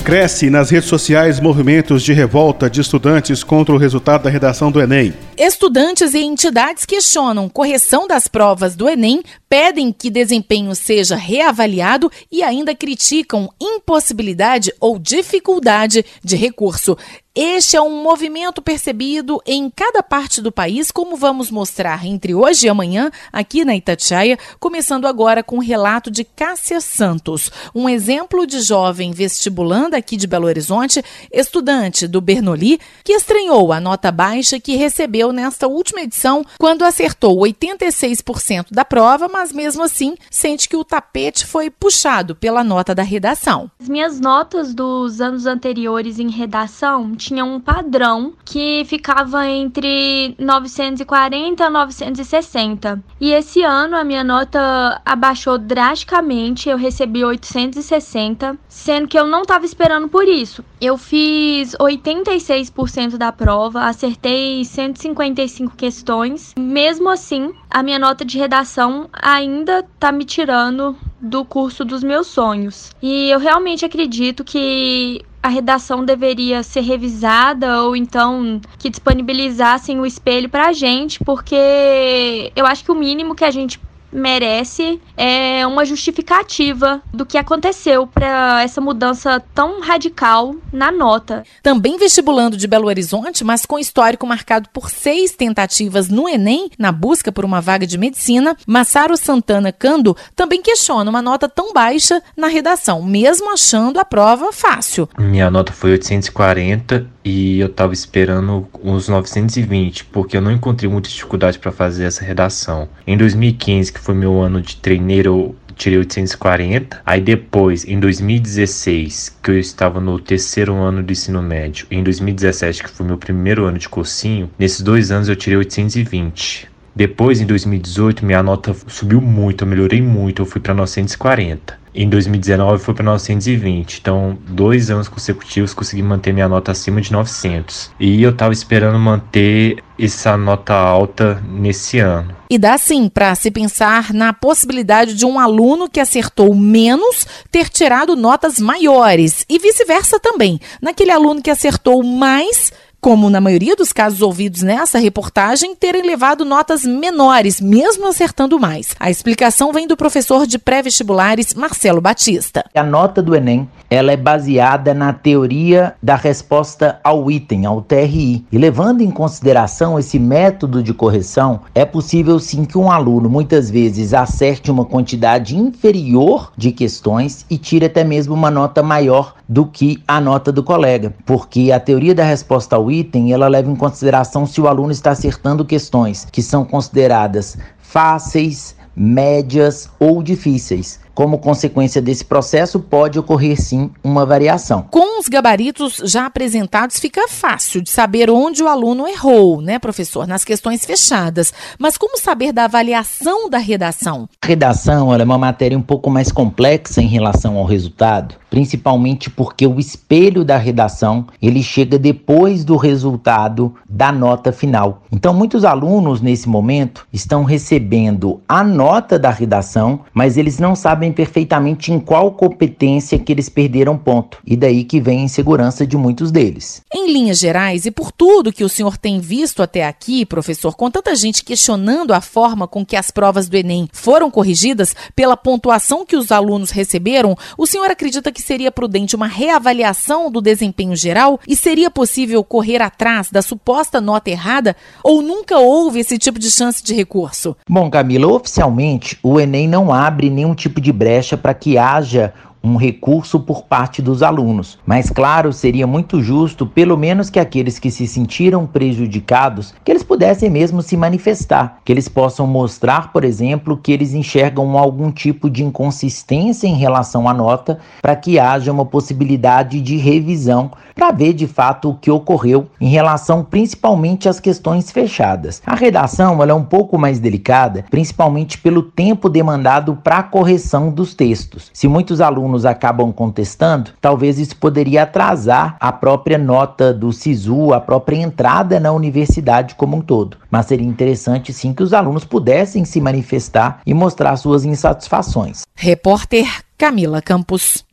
Cresce 0.06 0.48
nas 0.48 0.70
redes 0.70 0.88
sociais 0.88 1.40
movimentos 1.40 2.00
de 2.00 2.12
revolta 2.12 2.70
de 2.70 2.80
estudantes 2.80 3.42
contra 3.42 3.74
o 3.74 3.76
resultado 3.76 4.22
da 4.22 4.30
redação 4.30 4.70
do 4.70 4.80
Enem. 4.80 5.12
Estudantes 5.36 6.14
e 6.14 6.20
entidades 6.20 6.86
questionam 6.86 7.48
correção 7.48 8.06
das 8.06 8.28
provas 8.28 8.76
do 8.76 8.88
Enem, 8.88 9.20
pedem 9.48 9.92
que 9.92 10.08
desempenho 10.08 10.76
seja 10.76 11.16
reavaliado 11.16 12.08
e 12.30 12.40
ainda 12.44 12.72
criticam 12.72 13.52
impossibilidade 13.60 14.72
ou 14.78 14.96
dificuldade 14.96 16.04
de 16.22 16.36
recurso. 16.36 16.96
Este 17.38 17.76
é 17.76 17.82
um 17.82 18.02
movimento 18.02 18.62
percebido 18.62 19.42
em 19.44 19.68
cada 19.68 20.02
parte 20.02 20.40
do 20.40 20.50
país, 20.50 20.90
como 20.90 21.16
vamos 21.16 21.50
mostrar 21.50 22.06
entre 22.06 22.34
hoje 22.34 22.64
e 22.64 22.70
amanhã 22.70 23.10
aqui 23.30 23.62
na 23.62 23.76
Itatiaia, 23.76 24.38
começando 24.58 25.06
agora 25.06 25.42
com 25.42 25.58
o 25.58 25.62
relato 25.62 26.10
de 26.10 26.24
Cássia 26.24 26.80
Santos, 26.80 27.52
um 27.74 27.90
exemplo 27.90 28.46
de 28.46 28.62
jovem 28.62 29.12
vestibulanda 29.12 29.98
aqui 29.98 30.16
de 30.16 30.26
Belo 30.26 30.46
Horizonte, 30.46 31.04
estudante 31.30 32.08
do 32.08 32.22
Bernoulli, 32.22 32.80
que 33.04 33.12
estranhou 33.12 33.70
a 33.70 33.80
nota 33.80 34.10
baixa 34.10 34.58
que 34.58 34.74
recebeu 34.74 35.30
nesta 35.30 35.68
última 35.68 36.00
edição, 36.00 36.42
quando 36.58 36.86
acertou 36.86 37.36
86% 37.36 38.68
da 38.70 38.82
prova, 38.82 39.28
mas 39.28 39.52
mesmo 39.52 39.82
assim 39.82 40.16
sente 40.30 40.66
que 40.66 40.76
o 40.76 40.82
tapete 40.82 41.44
foi 41.44 41.68
puxado 41.68 42.34
pela 42.34 42.64
nota 42.64 42.94
da 42.94 43.02
redação. 43.02 43.70
As 43.78 43.90
minhas 43.90 44.18
notas 44.18 44.74
dos 44.74 45.20
anos 45.20 45.44
anteriores 45.44 46.18
em 46.18 46.30
redação 46.30 47.14
tinha 47.26 47.44
um 47.44 47.58
padrão 47.58 48.34
que 48.44 48.84
ficava 48.86 49.48
entre 49.48 50.36
940 50.38 51.64
a 51.64 51.70
960. 51.70 53.02
E 53.20 53.32
esse 53.32 53.62
ano 53.62 53.96
a 53.96 54.04
minha 54.04 54.22
nota 54.22 55.00
abaixou 55.04 55.58
drasticamente, 55.58 56.68
eu 56.68 56.76
recebi 56.76 57.24
860, 57.24 58.56
sendo 58.68 59.08
que 59.08 59.18
eu 59.18 59.26
não 59.26 59.42
estava 59.42 59.64
esperando 59.64 60.08
por 60.08 60.28
isso. 60.28 60.64
Eu 60.80 60.96
fiz 60.96 61.74
86% 61.80 63.16
da 63.16 63.32
prova, 63.32 63.84
acertei 63.84 64.64
155 64.64 65.74
questões. 65.76 66.54
Mesmo 66.56 67.08
assim, 67.08 67.52
a 67.68 67.82
minha 67.82 67.98
nota 67.98 68.24
de 68.24 68.38
redação 68.38 69.08
ainda 69.12 69.84
tá 69.98 70.12
me 70.12 70.24
tirando 70.24 70.96
do 71.20 71.44
curso 71.44 71.84
dos 71.84 72.04
meus 72.04 72.28
sonhos. 72.28 72.92
E 73.02 73.28
eu 73.30 73.38
realmente 73.38 73.84
acredito 73.84 74.44
que 74.44 75.24
a 75.46 75.48
redação 75.48 76.04
deveria 76.04 76.64
ser 76.64 76.80
revisada 76.80 77.84
ou 77.84 77.94
então 77.94 78.60
que 78.78 78.90
disponibilizassem 78.90 80.00
o 80.00 80.04
espelho 80.04 80.48
para 80.48 80.66
a 80.66 80.72
gente, 80.72 81.22
porque 81.22 82.52
eu 82.56 82.66
acho 82.66 82.84
que 82.84 82.90
o 82.90 82.96
mínimo 82.96 83.32
que 83.32 83.44
a 83.44 83.50
gente 83.52 83.80
merece 84.12 85.00
é 85.16 85.66
uma 85.66 85.84
justificativa 85.84 87.02
do 87.12 87.26
que 87.26 87.38
aconteceu 87.38 88.06
para 88.06 88.62
essa 88.62 88.80
mudança 88.80 89.42
tão 89.54 89.80
radical 89.80 90.54
na 90.72 90.90
nota. 90.90 91.44
Também 91.62 91.98
vestibulando 91.98 92.56
de 92.56 92.66
Belo 92.66 92.86
Horizonte, 92.86 93.44
mas 93.44 93.66
com 93.66 93.78
histórico 93.78 94.26
marcado 94.26 94.68
por 94.72 94.90
seis 94.90 95.32
tentativas 95.32 96.08
no 96.08 96.28
Enem 96.28 96.70
na 96.78 96.92
busca 96.92 97.30
por 97.32 97.44
uma 97.44 97.60
vaga 97.60 97.86
de 97.86 97.98
medicina, 97.98 98.56
Massaro 98.66 99.16
Santana 99.16 99.72
Cando 99.72 100.16
também 100.34 100.62
questiona 100.62 101.10
uma 101.10 101.22
nota 101.22 101.48
tão 101.48 101.72
baixa 101.72 102.22
na 102.36 102.46
redação, 102.46 103.02
mesmo 103.02 103.52
achando 103.52 103.98
a 103.98 104.04
prova 104.04 104.52
fácil. 104.52 105.08
Minha 105.18 105.50
nota 105.50 105.72
foi 105.72 105.92
840 105.92 107.15
e 107.26 107.58
eu 107.58 107.66
estava 107.66 107.92
esperando 107.92 108.68
uns 108.84 109.08
920, 109.08 110.04
porque 110.04 110.36
eu 110.36 110.40
não 110.40 110.52
encontrei 110.52 110.88
muita 110.88 111.08
dificuldade 111.08 111.58
para 111.58 111.72
fazer 111.72 112.04
essa 112.04 112.24
redação. 112.24 112.88
Em 113.04 113.16
2015, 113.16 113.92
que 113.92 113.98
foi 113.98 114.14
meu 114.14 114.40
ano 114.40 114.62
de 114.62 114.76
treineiro, 114.76 115.56
tirei 115.74 115.98
840. 115.98 117.02
Aí 117.04 117.20
depois, 117.20 117.84
em 117.84 117.98
2016, 117.98 119.38
que 119.42 119.50
eu 119.50 119.58
estava 119.58 120.00
no 120.00 120.20
terceiro 120.20 120.76
ano 120.76 121.02
do 121.02 121.10
ensino 121.10 121.42
médio, 121.42 121.88
e 121.90 121.96
em 121.96 122.04
2017, 122.04 122.84
que 122.84 122.90
foi 122.90 123.04
meu 123.04 123.18
primeiro 123.18 123.64
ano 123.64 123.76
de 123.76 123.88
cursinho, 123.88 124.48
nesses 124.56 124.80
dois 124.80 125.10
anos 125.10 125.28
eu 125.28 125.34
tirei 125.34 125.58
820. 125.58 126.75
Depois, 126.96 127.42
em 127.42 127.46
2018, 127.46 128.24
minha 128.24 128.42
nota 128.42 128.74
subiu 128.86 129.20
muito, 129.20 129.64
eu 129.64 129.68
melhorei 129.68 130.00
muito, 130.00 130.40
eu 130.40 130.46
fui 130.46 130.62
para 130.62 130.72
940. 130.72 131.78
Em 131.94 132.08
2019 132.10 132.82
foi 132.82 132.92
para 132.92 133.04
920, 133.04 134.00
então 134.00 134.38
dois 134.46 134.90
anos 134.90 135.08
consecutivos 135.08 135.72
consegui 135.72 136.02
manter 136.02 136.32
minha 136.32 136.46
nota 136.46 136.72
acima 136.72 137.00
de 137.00 137.10
900. 137.10 137.90
E 137.98 138.22
eu 138.22 138.30
estava 138.30 138.52
esperando 138.52 138.98
manter 138.98 139.82
essa 139.98 140.36
nota 140.36 140.74
alta 140.74 141.42
nesse 141.48 141.98
ano. 141.98 142.36
E 142.50 142.58
dá 142.58 142.76
sim 142.76 143.08
para 143.08 143.34
se 143.34 143.50
pensar 143.50 144.12
na 144.12 144.32
possibilidade 144.34 145.14
de 145.14 145.24
um 145.24 145.40
aluno 145.40 145.88
que 145.88 145.98
acertou 145.98 146.54
menos 146.54 147.26
ter 147.50 147.70
tirado 147.70 148.14
notas 148.14 148.60
maiores 148.60 149.46
e 149.48 149.58
vice-versa 149.58 150.20
também. 150.20 150.60
Naquele 150.82 151.10
aluno 151.10 151.40
que 151.40 151.50
acertou 151.50 152.02
mais 152.02 152.72
como 153.00 153.30
na 153.30 153.40
maioria 153.40 153.76
dos 153.76 153.92
casos 153.92 154.22
ouvidos 154.22 154.62
nessa 154.62 154.98
reportagem, 154.98 155.74
terem 155.74 156.02
levado 156.02 156.44
notas 156.44 156.84
menores, 156.84 157.60
mesmo 157.60 158.08
acertando 158.08 158.58
mais. 158.58 158.94
A 158.98 159.10
explicação 159.10 159.72
vem 159.72 159.86
do 159.86 159.96
professor 159.96 160.46
de 160.46 160.58
pré-vestibulares 160.58 161.54
Marcelo 161.54 162.00
Batista. 162.00 162.64
A 162.74 162.82
nota 162.82 163.22
do 163.22 163.34
Enem 163.34 163.68
ela 163.88 164.12
é 164.12 164.16
baseada 164.16 164.92
na 164.92 165.12
teoria 165.12 165.94
da 166.02 166.16
resposta 166.16 166.98
ao 167.04 167.30
item, 167.30 167.66
ao 167.66 167.80
TRI. 167.80 168.44
E 168.50 168.58
levando 168.58 169.00
em 169.00 169.10
consideração 169.10 169.98
esse 169.98 170.18
método 170.18 170.82
de 170.82 170.92
correção, 170.92 171.60
é 171.74 171.84
possível 171.84 172.38
sim 172.38 172.64
que 172.64 172.76
um 172.76 172.90
aluno 172.90 173.28
muitas 173.28 173.70
vezes 173.70 174.12
acerte 174.12 174.70
uma 174.70 174.84
quantidade 174.84 175.56
inferior 175.56 176.52
de 176.56 176.72
questões 176.72 177.46
e 177.48 177.56
tire 177.56 177.86
até 177.86 178.02
mesmo 178.02 178.34
uma 178.34 178.50
nota 178.50 178.82
maior 178.82 179.34
do 179.48 179.64
que 179.66 180.02
a 180.08 180.20
nota 180.20 180.50
do 180.50 180.62
colega, 180.62 181.14
porque 181.24 181.70
a 181.70 181.78
teoria 181.78 182.14
da 182.14 182.24
resposta 182.24 182.74
ao 182.74 182.85
item 182.90 183.32
ela 183.32 183.48
leva 183.48 183.70
em 183.70 183.76
consideração 183.76 184.46
se 184.46 184.60
o 184.60 184.68
aluno 184.68 184.92
está 184.92 185.10
acertando 185.10 185.64
questões 185.64 186.26
que 186.30 186.42
são 186.42 186.64
consideradas 186.64 187.56
fáceis, 187.78 188.74
médias 188.94 189.88
ou 189.98 190.22
difíceis. 190.22 191.00
Como 191.16 191.38
consequência 191.38 192.02
desse 192.02 192.26
processo, 192.26 192.78
pode 192.78 193.18
ocorrer 193.18 193.58
sim 193.58 193.90
uma 194.04 194.26
variação. 194.26 194.82
Com 194.90 195.18
os 195.18 195.28
gabaritos 195.28 196.02
já 196.04 196.26
apresentados, 196.26 197.00
fica 197.00 197.26
fácil 197.26 197.80
de 197.80 197.88
saber 197.88 198.28
onde 198.28 198.62
o 198.62 198.68
aluno 198.68 199.08
errou, 199.08 199.62
né, 199.62 199.78
professor, 199.78 200.26
nas 200.26 200.44
questões 200.44 200.84
fechadas. 200.84 201.54
Mas 201.78 201.96
como 201.96 202.18
saber 202.18 202.52
da 202.52 202.64
avaliação 202.64 203.48
da 203.48 203.56
redação? 203.56 204.28
A 204.42 204.46
redação 204.46 205.10
é 205.10 205.24
uma 205.24 205.38
matéria 205.38 205.78
um 205.78 205.80
pouco 205.80 206.10
mais 206.10 206.30
complexa 206.30 207.00
em 207.00 207.06
relação 207.06 207.56
ao 207.56 207.64
resultado, 207.64 208.34
principalmente 208.50 209.30
porque 209.30 209.66
o 209.66 209.80
espelho 209.80 210.44
da 210.44 210.58
redação 210.58 211.28
ele 211.40 211.62
chega 211.62 211.98
depois 211.98 212.62
do 212.62 212.76
resultado 212.76 213.74
da 213.88 214.12
nota 214.12 214.52
final. 214.52 215.02
Então, 215.10 215.32
muitos 215.32 215.64
alunos 215.64 216.20
nesse 216.20 216.46
momento 216.46 217.06
estão 217.10 217.42
recebendo 217.42 218.38
a 218.46 218.62
nota 218.62 219.18
da 219.18 219.30
redação, 219.30 220.00
mas 220.12 220.36
eles 220.36 220.58
não 220.58 220.76
sabem 220.76 221.05
sabem 221.06 221.12
perfeitamente 221.12 221.92
em 221.92 222.00
qual 222.00 222.32
competência 222.32 223.18
que 223.18 223.32
eles 223.32 223.48
perderam 223.48 223.96
ponto. 223.96 224.38
E 224.46 224.56
daí 224.56 224.84
que 224.84 225.00
vem 225.00 225.20
a 225.20 225.24
insegurança 225.24 225.86
de 225.86 225.96
muitos 225.96 226.30
deles. 226.30 226.82
Em 226.92 227.12
linhas 227.12 227.38
gerais, 227.38 227.86
e 227.86 227.90
por 227.90 228.10
tudo 228.10 228.52
que 228.52 228.64
o 228.64 228.68
senhor 228.68 228.96
tem 228.96 229.20
visto 229.20 229.62
até 229.62 229.86
aqui, 229.86 230.24
professor, 230.24 230.76
com 230.76 230.90
tanta 230.90 231.14
gente 231.14 231.44
questionando 231.44 232.12
a 232.12 232.20
forma 232.20 232.66
com 232.66 232.84
que 232.84 232.96
as 232.96 233.10
provas 233.10 233.48
do 233.48 233.56
Enem 233.56 233.88
foram 233.92 234.30
corrigidas 234.30 234.94
pela 235.14 235.36
pontuação 235.36 236.04
que 236.04 236.16
os 236.16 236.32
alunos 236.32 236.70
receberam, 236.70 237.36
o 237.56 237.66
senhor 237.66 237.90
acredita 237.90 238.32
que 238.32 238.42
seria 238.42 238.72
prudente 238.72 239.14
uma 239.14 239.26
reavaliação 239.26 240.30
do 240.30 240.40
desempenho 240.40 240.96
geral 240.96 241.38
e 241.46 241.54
seria 241.54 241.90
possível 241.90 242.42
correr 242.42 242.82
atrás 242.82 243.30
da 243.30 243.42
suposta 243.42 244.00
nota 244.00 244.30
errada 244.30 244.76
ou 245.02 245.22
nunca 245.22 245.58
houve 245.58 246.00
esse 246.00 246.18
tipo 246.18 246.38
de 246.38 246.50
chance 246.50 246.82
de 246.82 246.94
recurso? 246.94 247.56
Bom, 247.68 247.90
Camila, 247.90 248.26
oficialmente 248.26 249.18
o 249.22 249.38
Enem 249.38 249.68
não 249.68 249.92
abre 249.92 250.30
nenhum 250.30 250.54
tipo 250.54 250.80
de 250.80 250.92
brecha 250.96 251.36
para 251.36 251.54
que 251.54 251.78
haja 251.78 252.32
um 252.66 252.76
recurso 252.76 253.38
por 253.38 253.62
parte 253.62 254.02
dos 254.02 254.22
alunos. 254.22 254.78
Mas 254.84 255.08
claro, 255.08 255.52
seria 255.52 255.86
muito 255.86 256.20
justo, 256.20 256.66
pelo 256.66 256.96
menos 256.96 257.30
que 257.30 257.38
aqueles 257.38 257.78
que 257.78 257.90
se 257.90 258.06
sentiram 258.06 258.66
prejudicados, 258.66 259.72
que 259.84 259.92
eles 259.92 260.02
pudessem 260.02 260.50
mesmo 260.50 260.82
se 260.82 260.96
manifestar, 260.96 261.78
que 261.84 261.92
eles 261.92 262.08
possam 262.08 262.46
mostrar, 262.46 263.12
por 263.12 263.24
exemplo, 263.24 263.76
que 263.76 263.92
eles 263.92 264.14
enxergam 264.14 264.76
algum 264.76 265.12
tipo 265.12 265.48
de 265.48 265.62
inconsistência 265.62 266.66
em 266.66 266.76
relação 266.76 267.28
à 267.28 267.32
nota, 267.32 267.78
para 268.02 268.16
que 268.16 268.38
haja 268.38 268.72
uma 268.72 268.84
possibilidade 268.84 269.80
de 269.80 269.96
revisão 269.96 270.72
para 270.94 271.12
ver 271.12 271.34
de 271.34 271.46
fato 271.46 271.90
o 271.90 271.94
que 271.94 272.10
ocorreu 272.10 272.66
em 272.80 272.88
relação 272.88 273.44
principalmente 273.44 274.28
às 274.28 274.40
questões 274.40 274.90
fechadas. 274.90 275.62
A 275.66 275.74
redação 275.74 276.42
ela 276.42 276.52
é 276.52 276.54
um 276.54 276.64
pouco 276.64 276.98
mais 276.98 277.18
delicada, 277.18 277.84
principalmente 277.90 278.58
pelo 278.58 278.82
tempo 278.82 279.28
demandado 279.28 279.96
para 280.02 280.18
a 280.18 280.22
correção 280.22 280.90
dos 280.90 281.14
textos. 281.14 281.70
Se 281.72 281.86
muitos 281.86 282.20
alunos 282.56 282.64
acabam 282.64 283.12
contestando, 283.12 283.90
talvez 284.00 284.38
isso 284.38 284.56
poderia 284.56 285.02
atrasar 285.02 285.76
a 285.78 285.92
própria 285.92 286.38
nota 286.38 286.94
do 286.94 287.12
SISU, 287.12 287.74
a 287.74 287.80
própria 287.80 288.16
entrada 288.16 288.80
na 288.80 288.92
universidade 288.92 289.74
como 289.74 289.98
um 289.98 290.00
todo. 290.00 290.38
Mas 290.50 290.66
seria 290.66 290.86
interessante 290.86 291.52
sim 291.52 291.74
que 291.74 291.82
os 291.82 291.92
alunos 291.92 292.24
pudessem 292.24 292.84
se 292.84 293.00
manifestar 293.00 293.80
e 293.84 293.92
mostrar 293.92 294.36
suas 294.36 294.64
insatisfações. 294.64 295.62
Repórter 295.74 296.46
Camila 296.78 297.20
Campos. 297.20 297.84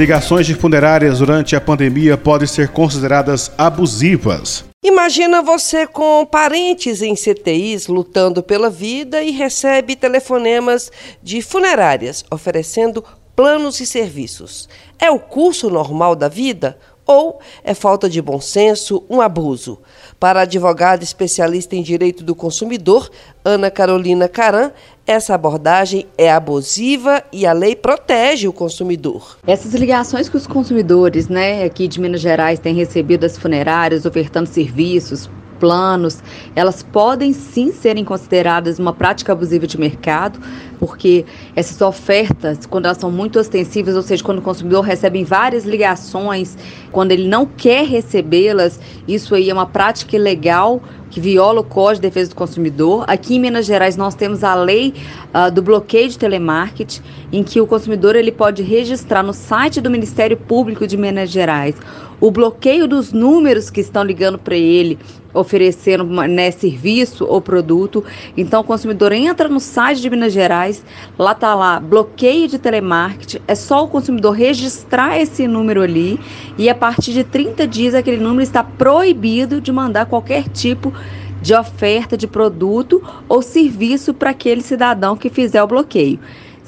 Ligações 0.00 0.46
de 0.46 0.54
funerárias 0.54 1.18
durante 1.18 1.54
a 1.54 1.60
pandemia 1.60 2.16
podem 2.16 2.48
ser 2.48 2.70
consideradas 2.70 3.52
abusivas. 3.58 4.64
Imagina 4.82 5.42
você 5.42 5.86
com 5.86 6.24
parentes 6.24 7.02
em 7.02 7.14
CTIs 7.14 7.86
lutando 7.86 8.42
pela 8.42 8.70
vida 8.70 9.22
e 9.22 9.30
recebe 9.30 9.94
telefonemas 9.94 10.90
de 11.22 11.42
funerárias 11.42 12.24
oferecendo 12.30 13.04
planos 13.36 13.78
e 13.78 13.84
serviços. 13.84 14.70
É 14.98 15.10
o 15.10 15.18
curso 15.18 15.68
normal 15.68 16.16
da 16.16 16.28
vida? 16.28 16.78
ou 17.10 17.40
é 17.64 17.74
falta 17.74 18.08
de 18.08 18.22
bom 18.22 18.40
senso, 18.40 19.04
um 19.10 19.20
abuso. 19.20 19.80
Para 20.20 20.38
a 20.38 20.42
advogada 20.44 21.02
especialista 21.02 21.74
em 21.74 21.82
direito 21.82 22.22
do 22.22 22.36
consumidor, 22.36 23.10
Ana 23.44 23.68
Carolina 23.68 24.28
Caran, 24.28 24.70
essa 25.10 25.34
abordagem 25.34 26.06
é 26.16 26.30
abusiva 26.30 27.24
e 27.32 27.44
a 27.44 27.52
lei 27.52 27.74
protege 27.74 28.46
o 28.46 28.52
consumidor. 28.52 29.36
Essas 29.44 29.74
ligações 29.74 30.28
que 30.28 30.36
os 30.36 30.46
consumidores, 30.46 31.28
né, 31.28 31.64
aqui 31.64 31.88
de 31.88 32.00
Minas 32.00 32.20
Gerais 32.20 32.60
têm 32.60 32.74
recebido 32.76 33.22
das 33.22 33.36
funerárias 33.36 34.06
ofertando 34.06 34.48
serviços, 34.48 35.28
planos, 35.60 36.22
elas 36.56 36.82
podem 36.82 37.32
sim 37.32 37.70
serem 37.70 38.04
consideradas 38.04 38.78
uma 38.78 38.92
prática 38.92 39.32
abusiva 39.32 39.66
de 39.66 39.78
mercado, 39.78 40.40
porque 40.78 41.26
essas 41.54 41.80
ofertas, 41.82 42.64
quando 42.64 42.86
elas 42.86 42.96
são 42.96 43.10
muito 43.10 43.38
ostensivas, 43.38 43.94
ou 43.94 44.02
seja, 44.02 44.24
quando 44.24 44.38
o 44.38 44.42
consumidor 44.42 44.82
recebe 44.82 45.22
várias 45.22 45.64
ligações, 45.64 46.56
quando 46.90 47.12
ele 47.12 47.28
não 47.28 47.44
quer 47.44 47.86
recebê-las, 47.86 48.80
isso 49.06 49.34
aí 49.34 49.50
é 49.50 49.52
uma 49.52 49.66
prática 49.66 50.16
ilegal 50.16 50.82
que 51.10 51.20
viola 51.20 51.60
o 51.60 51.64
Código 51.64 52.02
de 52.02 52.08
Defesa 52.08 52.30
do 52.30 52.36
Consumidor. 52.36 53.04
Aqui 53.08 53.34
em 53.34 53.40
Minas 53.40 53.66
Gerais 53.66 53.96
nós 53.96 54.14
temos 54.14 54.42
a 54.44 54.54
lei 54.54 54.94
uh, 55.34 55.50
do 55.50 55.60
bloqueio 55.60 56.08
de 56.08 56.16
telemarketing, 56.16 57.02
em 57.32 57.42
que 57.42 57.60
o 57.60 57.66
consumidor 57.66 58.14
ele 58.16 58.32
pode 58.32 58.62
registrar 58.62 59.22
no 59.22 59.32
site 59.32 59.80
do 59.80 59.90
Ministério 59.90 60.36
Público 60.36 60.86
de 60.86 60.96
Minas 60.96 61.30
Gerais 61.30 61.74
o 62.20 62.30
bloqueio 62.30 62.86
dos 62.86 63.12
números 63.12 63.70
que 63.70 63.80
estão 63.80 64.02
ligando 64.02 64.38
para 64.38 64.56
ele, 64.56 64.98
oferecendo 65.32 66.04
né, 66.04 66.50
serviço 66.50 67.24
ou 67.24 67.40
produto. 67.40 68.04
Então 68.36 68.60
o 68.60 68.64
consumidor 68.64 69.12
entra 69.12 69.48
no 69.48 69.60
site 69.60 70.00
de 70.00 70.10
Minas 70.10 70.32
Gerais, 70.32 70.84
lá 71.18 71.34
tá 71.34 71.54
lá 71.54 71.80
bloqueio 71.80 72.48
de 72.48 72.58
telemarketing, 72.58 73.38
é 73.48 73.54
só 73.54 73.84
o 73.84 73.88
consumidor 73.88 74.32
registrar 74.32 75.18
esse 75.18 75.46
número 75.46 75.82
ali 75.82 76.20
e 76.58 76.68
a 76.68 76.74
partir 76.74 77.12
de 77.12 77.24
30 77.24 77.66
dias 77.66 77.94
aquele 77.94 78.18
número 78.22 78.42
está 78.42 78.62
proibido 78.62 79.60
de 79.60 79.72
mandar 79.72 80.06
qualquer 80.06 80.48
tipo 80.48 80.92
de 81.40 81.54
oferta 81.54 82.16
de 82.16 82.26
produto 82.26 83.02
ou 83.26 83.40
serviço 83.40 84.12
para 84.12 84.30
aquele 84.30 84.60
cidadão 84.60 85.16
que 85.16 85.30
fizer 85.30 85.62
o 85.62 85.66
bloqueio. 85.66 86.18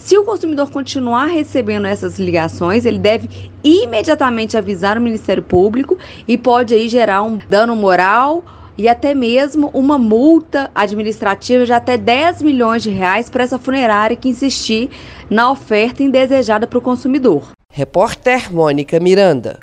Se 0.05 0.19
o 0.19 0.25
consumidor 0.25 0.69
continuar 0.69 1.27
recebendo 1.27 1.87
essas 1.87 2.19
ligações, 2.19 2.85
ele 2.85 2.99
deve 2.99 3.51
imediatamente 3.63 4.57
avisar 4.57 4.99
o 4.99 5.01
Ministério 5.01 5.45
Público 5.45 5.97
e 6.27 6.37
pode 6.37 6.75
aí 6.75 6.89
gerar 6.89 7.23
um 7.23 7.39
dano 7.49 7.77
moral 7.77 8.45
e 8.77 8.89
até 8.89 9.15
mesmo 9.15 9.71
uma 9.73 9.99
multa 9.99 10.69
administrativa 10.75 11.65
de 11.65 11.73
até 11.73 11.97
10 11.97 12.43
milhões 12.43 12.83
de 12.83 12.91
reais 12.91 13.31
para 13.31 13.45
essa 13.45 13.61
funerária 13.61 14.17
que 14.17 14.29
insistir 14.29 14.91
na 15.31 15.53
oferta 15.53 16.03
indesejada 16.03 16.67
para 16.67 16.79
o 16.79 16.83
consumidor. 16.83 17.53
Repórter 17.71 18.53
Mônica 18.53 18.99
Miranda. 18.99 19.59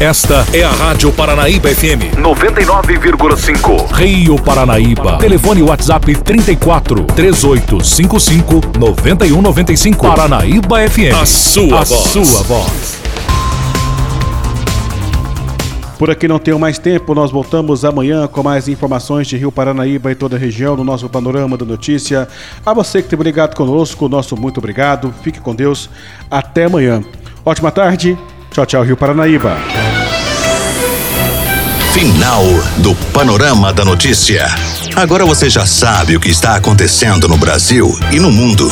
Esta 0.00 0.46
é 0.52 0.62
a 0.62 0.70
Rádio 0.70 1.12
Paranaíba 1.12 1.68
FM 1.74 2.14
99,5. 2.22 3.90
Rio 3.90 4.36
Paranaíba. 4.40 5.18
Telefone 5.18 5.60
WhatsApp 5.60 6.14
34 6.14 7.02
3855 7.16 8.78
9195. 8.78 10.06
Paranaíba 10.06 10.88
FM. 10.88 11.20
A 11.20 11.26
sua 11.26 11.80
a 11.80 11.84
voz. 11.84 11.88
Sua 11.88 12.42
voz. 12.44 13.02
Por 15.98 16.12
aqui 16.12 16.28
não 16.28 16.38
tenho 16.38 16.60
mais 16.60 16.78
tempo, 16.78 17.12
nós 17.12 17.32
voltamos 17.32 17.84
amanhã 17.84 18.28
com 18.28 18.40
mais 18.40 18.68
informações 18.68 19.26
de 19.26 19.36
Rio 19.36 19.50
Paranaíba 19.50 20.12
e 20.12 20.14
toda 20.14 20.36
a 20.36 20.38
região 20.38 20.76
no 20.76 20.84
nosso 20.84 21.08
panorama 21.08 21.56
da 21.56 21.64
notícia. 21.64 22.28
A 22.64 22.72
você 22.72 23.02
que 23.02 23.08
tem 23.08 23.18
ligado 23.18 23.56
conosco, 23.56 24.08
nosso 24.08 24.36
muito 24.36 24.58
obrigado. 24.58 25.12
Fique 25.24 25.40
com 25.40 25.56
Deus. 25.56 25.90
Até 26.30 26.66
amanhã. 26.66 27.02
Ótima 27.44 27.72
tarde. 27.72 28.16
Tchau, 28.58 28.66
tchau, 28.66 28.82
Rio 28.82 28.96
Paranaíba. 28.96 29.56
Final 31.92 32.44
do 32.78 32.92
Panorama 33.12 33.72
da 33.72 33.84
Notícia. 33.84 34.48
Agora 34.96 35.24
você 35.24 35.48
já 35.48 35.64
sabe 35.64 36.16
o 36.16 36.20
que 36.20 36.28
está 36.28 36.56
acontecendo 36.56 37.28
no 37.28 37.36
Brasil 37.36 37.96
e 38.10 38.18
no 38.18 38.32
mundo. 38.32 38.68